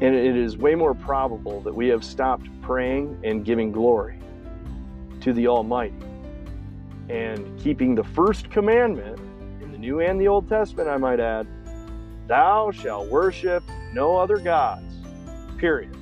And 0.00 0.14
it 0.14 0.36
is 0.36 0.56
way 0.56 0.74
more 0.74 0.94
probable 0.94 1.60
that 1.62 1.74
we 1.74 1.88
have 1.88 2.04
stopped 2.04 2.48
praying 2.62 3.20
and 3.24 3.44
giving 3.44 3.72
glory 3.72 4.18
to 5.22 5.32
the 5.32 5.48
Almighty 5.48 5.96
and 7.08 7.58
keeping 7.60 7.94
the 7.94 8.04
first 8.04 8.50
commandment 8.50 9.18
in 9.60 9.72
the 9.72 9.78
New 9.78 10.00
and 10.00 10.20
the 10.20 10.28
Old 10.28 10.48
Testament, 10.48 10.88
I 10.88 10.96
might 10.98 11.20
add, 11.20 11.46
thou 12.26 12.70
shalt 12.70 13.08
worship 13.08 13.64
no 13.92 14.16
other 14.16 14.36
gods. 14.36 14.94
Period. 15.56 15.96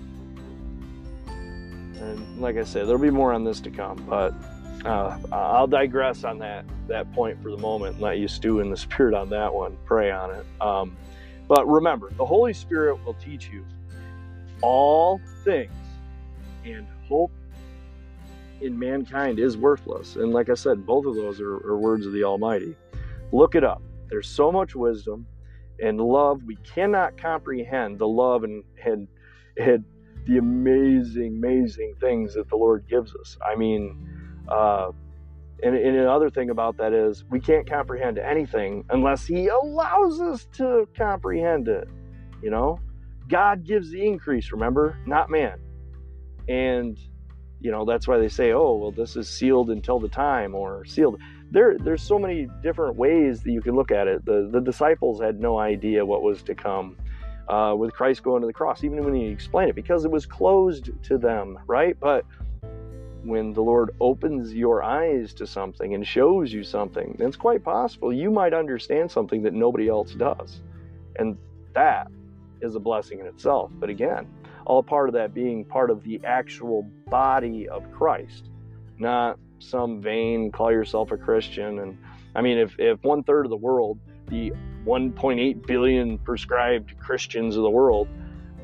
And 1.27 2.41
like 2.41 2.57
I 2.57 2.65
said, 2.65 2.87
there'll 2.87 3.01
be 3.01 3.11
more 3.11 3.33
on 3.33 3.45
this 3.45 3.61
to 3.61 3.71
come, 3.71 4.05
but 4.09 4.35
uh, 4.85 5.19
I'll 5.33 5.67
digress 5.67 6.25
on 6.25 6.39
that 6.41 6.65
that 6.89 7.13
point 7.15 7.43
for 7.43 7.51
the 7.51 7.57
moment 7.57 7.95
and 7.95 8.03
let 8.03 8.19
you 8.19 8.29
stew 8.29 8.61
in 8.61 8.71
the 8.71 8.77
spirit 8.77 9.15
on 9.15 9.31
that 9.31 9.53
one. 9.53 9.77
Pray 9.85 10.11
on 10.11 10.31
it. 10.31 10.47
Um, 10.61 10.97
but 11.49 11.67
remember, 11.67 12.11
the 12.17 12.25
Holy 12.25 12.53
Spirit 12.53 13.05
will 13.05 13.15
teach 13.15 13.49
you 13.51 13.65
all 14.63 15.21
things, 15.45 15.73
and 16.65 16.87
hope 17.09 17.31
in 18.61 18.79
mankind 18.79 19.39
is 19.39 19.57
worthless. 19.57 20.17
And 20.17 20.33
like 20.33 20.49
I 20.49 20.55
said, 20.55 20.87
both 20.87 21.07
of 21.07 21.15
those 21.15 21.41
are, 21.41 21.55
are 21.55 21.79
words 21.79 22.07
of 22.07 22.13
the 22.13 22.25
Almighty. 22.25 22.75
Look 23.33 23.55
it 23.55 23.65
up. 23.65 23.83
There's 24.09 24.29
so 24.29 24.51
much 24.51 24.75
wisdom 24.75 25.27
and 25.79 26.01
love. 26.01 26.43
We 26.45 26.57
cannot 26.57 27.17
comprehend 27.19 27.99
the 27.99 28.09
love 28.09 28.45
and, 28.45 28.65
and, 28.85 29.09
and 29.59 29.85
the 30.25 30.39
amazing, 30.39 31.37
amazing 31.39 31.95
things 32.01 32.35
that 32.35 32.49
the 32.49 32.57
Lord 32.57 32.87
gives 32.89 33.15
us. 33.15 33.37
I 33.45 33.57
mean, 33.57 34.45
uh, 34.49 34.93
and, 35.63 35.75
and 35.75 35.97
another 35.97 36.31
thing 36.31 36.51
about 36.51 36.77
that 36.77 36.93
is 36.93 37.25
we 37.31 37.41
can't 37.41 37.69
comprehend 37.69 38.19
anything 38.19 38.85
unless 38.91 39.27
He 39.27 39.49
allows 39.49 40.21
us 40.21 40.47
to 40.55 40.89
comprehend 40.97 41.69
it. 41.69 41.89
You 42.43 42.51
know, 42.51 42.79
God 43.29 43.65
gives 43.65 43.91
the 43.91 44.05
increase, 44.05 44.53
remember, 44.53 44.99
not 45.07 45.31
man. 45.31 45.59
And, 46.49 46.99
you 47.61 47.71
know, 47.71 47.85
that's 47.85 48.07
why 48.07 48.19
they 48.19 48.29
say, 48.29 48.53
oh, 48.53 48.77
well, 48.77 48.93
this 48.93 49.17
is 49.17 49.29
sealed 49.29 49.71
until 49.71 49.99
the 49.99 50.09
time 50.09 50.55
or 50.55 50.85
sealed. 50.85 51.21
There, 51.51 51.77
there's 51.79 52.03
so 52.03 52.19
many 52.19 52.49
different 52.63 52.97
ways 52.97 53.43
that 53.43 53.51
you 53.51 53.63
can 53.63 53.75
look 53.75 53.91
at 53.91 54.07
it. 54.07 54.25
The, 54.25 54.49
the 54.53 54.61
disciples 54.61 55.21
had 55.21 55.41
no 55.41 55.59
idea 55.59 56.05
what 56.05 56.23
was 56.23 56.43
to 56.45 56.55
come 56.55 56.97
uh, 57.49 57.75
with 57.77 57.93
Christ 57.93 58.23
going 58.23 58.43
to 58.43 58.47
the 58.47 58.53
cross, 58.53 58.85
even 58.85 59.03
when 59.05 59.15
he 59.15 59.27
explained 59.27 59.71
it, 59.71 59.77
because 59.77 60.05
it 60.05 60.11
was 60.11 60.27
closed 60.27 60.91
to 61.05 61.19
them, 61.19 61.59
right? 61.67 61.97
But 61.99 62.25
when 63.27 63.53
the 63.53 63.63
Lord 63.63 63.91
opens 64.01 64.55
your 64.55 64.83
eyes 64.83 65.35
to 65.35 65.47
something 65.47 65.95
and 65.95 66.07
shows 66.07 66.53
you 66.53 66.63
something, 66.63 67.17
then 67.19 67.29
it's 67.29 67.37
quite 67.37 67.65
possible 67.65 68.13
you 68.13 68.31
might 68.31 68.55
understand 68.55 69.11
something 69.11 69.43
that 69.43 69.53
nobody 69.53 69.89
else 69.89 70.13
does. 70.13 70.61
And 71.17 71.37
that 71.75 72.09
is 72.61 72.75
a 72.75 72.81
blessing 72.81 73.21
in 73.21 73.27
itself. 73.27 73.71
But 73.75 73.91
again, 73.91 74.27
all 74.65 74.83
part 74.83 75.09
of 75.09 75.15
that 75.15 75.35
being 75.35 75.65
part 75.65 75.91
of 75.91 76.03
the 76.03 76.21
actual 76.25 76.83
body 77.09 77.69
of 77.69 77.91
Christ, 77.93 78.51
not 78.99 79.39
some 79.59 80.01
vain 80.01 80.53
call 80.53 80.73
yourself 80.73 81.13
a 81.13 81.17
Christian. 81.17 81.81
And 81.81 81.99
I 82.35 82.43
mean, 82.43 82.59
if, 82.59 82.75
if 82.79 83.03
one 83.03 83.23
third 83.23 83.47
of 83.47 83.51
the 83.51 83.57
world, 83.57 83.99
the 84.29 84.53
1.8 84.85 85.67
billion 85.67 86.19
prescribed 86.19 86.99
Christians 86.99 87.57
of 87.57 87.63
the 87.63 87.71
world 87.71 88.09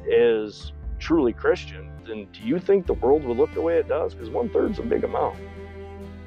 is 0.07 0.73
truly 0.99 1.33
Christian, 1.33 1.92
then 2.07 2.27
do 2.33 2.41
you 2.41 2.59
think 2.59 2.87
the 2.87 2.95
world 2.95 3.25
would 3.25 3.37
look 3.37 3.53
the 3.55 3.61
way 3.61 3.77
it 3.79 3.89
does? 3.89 4.15
Because 4.15 4.31
one 4.31 4.49
third's 4.51 4.79
a 4.79 4.83
big 4.83 5.05
amount. 5.05 5.37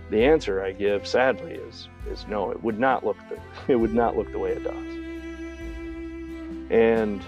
The 0.09 0.23
answer 0.23 0.63
I 0.63 0.71
give, 0.71 1.07
sadly, 1.07 1.53
is 1.53 1.89
is 2.07 2.25
no. 2.27 2.51
It 2.51 2.63
would 2.63 2.79
not 2.79 3.05
look 3.05 3.17
the 3.29 3.39
it 3.71 3.75
would 3.75 3.93
not 3.93 4.15
look 4.15 4.31
the 4.31 4.39
way 4.39 4.51
it 4.51 4.63
does. 4.63 4.95
And 6.71 7.23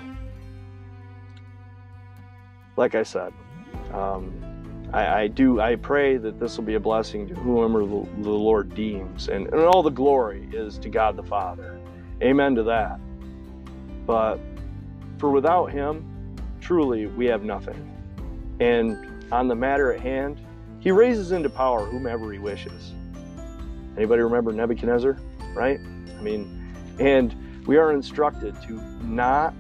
like 2.76 2.96
I 2.96 3.04
said, 3.04 3.34
um, 3.92 4.32
I, 4.94 5.22
I, 5.22 5.28
do 5.28 5.60
I 5.60 5.76
pray 5.76 6.18
that 6.18 6.40
this 6.40 6.58
will 6.58 6.64
be 6.64 6.76
a 6.76 6.80
blessing 6.80 7.28
to 7.28 7.34
whomever 7.36 7.86
the, 7.86 8.08
the 8.22 8.30
Lord 8.30 8.74
deems, 8.74 9.28
and, 9.28 9.48
and 9.48 9.62
all 9.62 9.84
the 9.84 9.90
glory 9.90 10.48
is 10.54 10.78
to 10.80 10.90
God 10.90 11.18
the 11.18 11.24
Father. 11.24 11.80
Amen 12.22 12.56
to 12.56 12.64
that. 12.64 13.00
But 14.06 14.40
for 15.18 15.32
without 15.32 15.72
him, 15.72 16.06
truly 16.62 17.08
we 17.08 17.26
have 17.26 17.44
nothing. 17.44 17.97
And 18.60 19.32
on 19.32 19.48
the 19.48 19.56
matter 19.56 19.92
at 19.92 20.00
hand, 20.00 20.40
he 20.80 20.92
raises 20.92 21.32
into 21.32 21.50
power 21.50 21.86
whomever 21.86 22.32
he 22.32 22.40
wishes. 22.40 22.94
Anybody 23.96 24.22
remember 24.22 24.52
Nebuchadnezzar? 24.52 25.18
Right? 25.54 25.80
I 25.80 26.22
mean, 26.22 26.74
and 27.00 27.66
we 27.68 27.78
are 27.78 27.92
instructed 27.92 28.56
to 28.64 28.82
not 29.04 29.54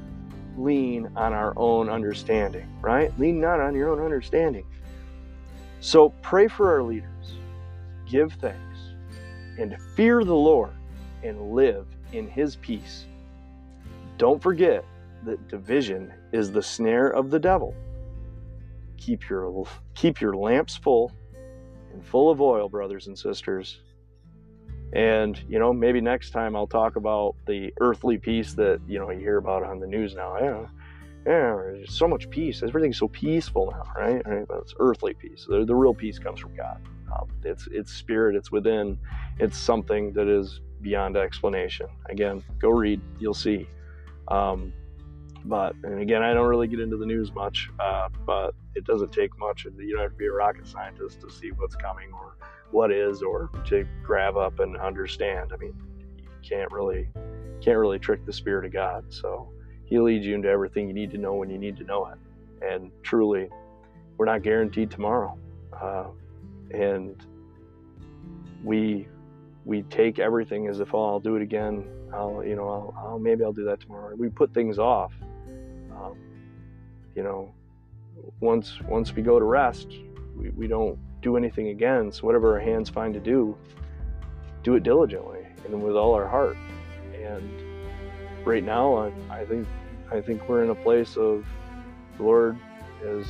lean 0.58 1.10
on 1.16 1.34
our 1.34 1.54
own 1.56 1.90
understanding, 1.90 2.68
right? 2.82 3.18
Lean 3.20 3.40
not 3.40 3.60
on 3.60 3.76
your 3.76 3.90
own 3.90 4.02
understanding. 4.04 4.66
So 5.80 6.10
pray 6.22 6.48
for 6.48 6.72
our 6.72 6.82
leaders, 6.82 7.34
give 8.10 8.34
thanks, 8.34 8.80
and 9.60 9.78
fear 9.96 10.24
the 10.24 10.36
Lord 10.36 10.74
and 11.24 11.52
live 11.52 11.86
in 12.12 12.28
his 12.28 12.56
peace. 12.56 13.06
Don't 14.18 14.42
forget 14.42 14.84
that 15.24 15.48
division 15.48 16.12
is 16.32 16.52
the 16.52 16.64
snare 16.64 17.10
of 17.10 17.30
the 17.30 17.40
devil. 17.40 17.76
Keep 18.98 19.30
your 19.30 19.66
keep 19.96 20.22
your 20.22 20.36
lamps 20.36 20.76
full 20.76 21.12
and 21.94 22.06
full 22.06 22.30
of 22.30 22.42
oil, 22.42 22.70
brothers 22.70 23.08
and 23.08 23.18
sisters. 23.18 23.80
And 24.94 25.42
you 25.50 25.60
know, 25.60 25.74
maybe 25.74 26.02
next 26.02 26.32
time 26.32 26.56
I'll 26.56 26.68
talk 26.68 26.96
about 26.96 27.36
the 27.46 27.74
earthly 27.80 28.18
peace 28.18 28.54
that 28.54 28.80
you 28.88 29.00
know 29.00 29.10
you 29.12 29.20
hear 29.20 29.38
about 29.38 29.64
on 29.64 29.80
the 29.80 29.88
news 29.88 30.16
now. 30.16 30.38
Yeah, 30.38 30.66
yeah, 31.26 31.56
there's 31.56 31.94
so 31.94 32.08
much 32.08 32.30
peace. 32.30 32.64
Everything's 32.64 32.98
so 32.98 33.10
peaceful 33.10 33.72
now, 33.72 33.84
right? 34.02 34.26
right? 34.26 34.48
But 34.48 34.60
it's 34.62 34.74
earthly 34.80 35.14
peace. 35.14 35.46
The, 35.48 35.66
the 35.66 35.76
real 35.76 35.94
peace 35.94 36.20
comes 36.20 36.40
from 36.40 36.56
God. 36.56 36.82
Um, 37.12 37.28
it's 37.44 37.68
it's 37.72 37.92
spirit. 37.92 38.36
It's 38.36 38.52
within. 38.52 38.98
It's 39.40 39.58
something 39.58 40.14
that 40.14 40.28
is 40.28 40.62
beyond 40.82 41.18
explanation. 41.18 41.88
Again, 42.10 42.44
go 42.60 42.70
read, 42.70 43.02
you'll 43.20 43.34
see. 43.34 43.68
Um, 44.30 44.74
But 45.48 45.76
and 45.84 46.02
again, 46.02 46.24
I 46.24 46.34
don't 46.34 46.48
really 46.48 46.68
get 46.68 46.82
into 46.82 46.98
the 46.98 47.06
news 47.06 47.34
much, 47.34 47.70
uh, 47.80 48.10
but 48.26 48.54
it 48.76 48.86
doesn't 48.86 49.14
take 49.14 49.38
much. 49.40 49.66
And 49.66 49.78
you 49.80 49.94
don't 49.94 50.02
have 50.02 50.12
to 50.12 50.18
be 50.18 50.26
a 50.26 50.32
rocket 50.32 50.68
scientist 50.68 51.22
to 51.22 51.32
see 51.32 51.52
what's 51.52 51.76
coming 51.76 52.12
or 52.12 52.36
what 52.72 52.92
is, 52.92 53.22
or 53.22 53.50
to 53.68 53.88
grab 54.04 54.36
up 54.36 54.60
and 54.60 54.76
understand. 54.76 55.52
I 55.54 55.58
mean, 55.58 55.74
you 56.18 56.28
can't 56.48 56.72
really 56.72 57.08
can't 57.62 57.78
really 57.78 57.98
trick 57.98 58.26
the 58.26 58.34
spirit 58.34 58.66
of 58.66 58.74
God. 58.74 59.06
So 59.10 59.50
He 59.86 60.00
leads 60.00 60.26
you 60.26 60.36
into 60.36 60.50
everything 60.50 60.88
you 60.88 60.94
need 60.94 61.12
to 61.12 61.18
know 61.18 61.34
when 61.34 61.50
you 61.50 61.58
need 61.58 61.78
to 61.78 61.86
know 61.86 62.08
it. 62.08 62.18
And 62.62 62.92
truly, 63.04 63.48
we're 64.18 64.26
not 64.26 64.44
guaranteed 64.44 64.92
tomorrow, 64.92 65.38
uh, 65.82 66.08
and 66.72 67.26
we 68.64 69.08
we 69.64 69.84
take 69.84 70.20
everything 70.20 70.68
as 70.68 70.82
if 70.82 70.94
oh, 70.94 71.06
I'll 71.06 71.20
do 71.22 71.38
it 71.38 71.42
again. 71.42 71.88
I'll 72.14 72.44
you 72.44 72.56
know 72.56 72.68
I'll, 72.68 72.94
I'll 72.98 73.20
maybe 73.20 73.46
I'll 73.46 73.54
do 73.54 73.64
that 73.66 73.80
tomorrow. 73.80 74.14
We 74.16 74.28
put 74.28 74.54
things 74.54 74.78
off. 74.78 75.14
Um, 75.98 76.18
you 77.16 77.24
know, 77.24 77.52
once 78.40 78.80
once 78.82 79.14
we 79.16 79.22
go 79.22 79.40
to 79.40 79.46
rest, 79.46 79.88
we, 80.36 80.50
we 80.50 80.68
don't 80.68 80.98
do 81.22 81.38
anything 81.38 81.70
again. 81.70 82.12
So 82.12 82.26
whatever 82.26 82.54
our 82.54 82.60
hands 82.60 82.90
find 82.90 83.14
to 83.14 83.20
do, 83.20 83.58
do 84.64 84.76
it 84.76 84.84
diligently 84.84 85.48
and 85.66 85.82
with 85.82 85.96
all 85.96 86.14
our 86.14 86.28
heart. 86.28 86.58
And 87.14 87.50
right 88.46 88.64
now, 88.64 88.96
I, 88.96 89.12
I 89.30 89.46
think 89.46 89.68
I 90.12 90.22
think 90.22 90.48
we're 90.48 90.64
in 90.64 90.70
a 90.70 90.76
place 90.76 91.18
of 91.18 91.46
the 92.18 92.24
Lord 92.24 92.58
is 93.04 93.28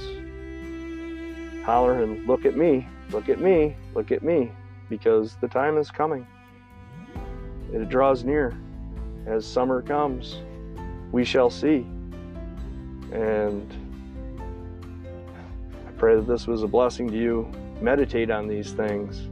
hollering, 1.63 2.25
"Look 2.25 2.45
at 2.45 2.55
me! 2.55 2.87
Look 3.11 3.29
at 3.29 3.39
me! 3.39 3.75
Look 3.93 4.11
at 4.11 4.23
me!" 4.23 4.51
because 4.89 5.35
the 5.41 5.47
time 5.47 5.77
is 5.77 5.91
coming. 5.91 6.25
It 7.73 7.89
draws 7.89 8.23
near. 8.23 8.57
As 9.25 9.45
summer 9.45 9.81
comes, 9.81 10.37
we 11.11 11.25
shall 11.25 11.49
see. 11.49 11.85
And 13.11 13.71
I 15.87 15.91
pray 15.97 16.15
that 16.15 16.27
this 16.27 16.47
was 16.47 16.63
a 16.63 16.67
blessing 16.67 17.09
to 17.09 17.17
you. 17.17 17.51
Meditate 17.81 18.29
on 18.29 18.47
these 18.47 18.71
things. 18.71 19.29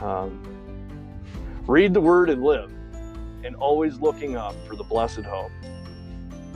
Um, 0.00 0.42
read 1.66 1.94
the 1.94 2.00
word 2.00 2.30
and 2.30 2.42
live, 2.42 2.72
and 3.44 3.54
always 3.56 4.00
looking 4.00 4.36
up 4.36 4.54
for 4.66 4.76
the 4.76 4.84
blessed 4.84 5.20
hope. 5.20 5.52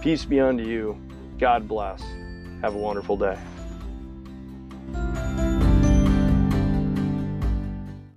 Peace 0.00 0.24
be 0.24 0.40
unto 0.40 0.64
you. 0.64 1.00
God 1.38 1.68
bless. 1.68 2.02
Have 2.62 2.74
a 2.74 2.78
wonderful 2.78 3.16
day. 3.16 3.38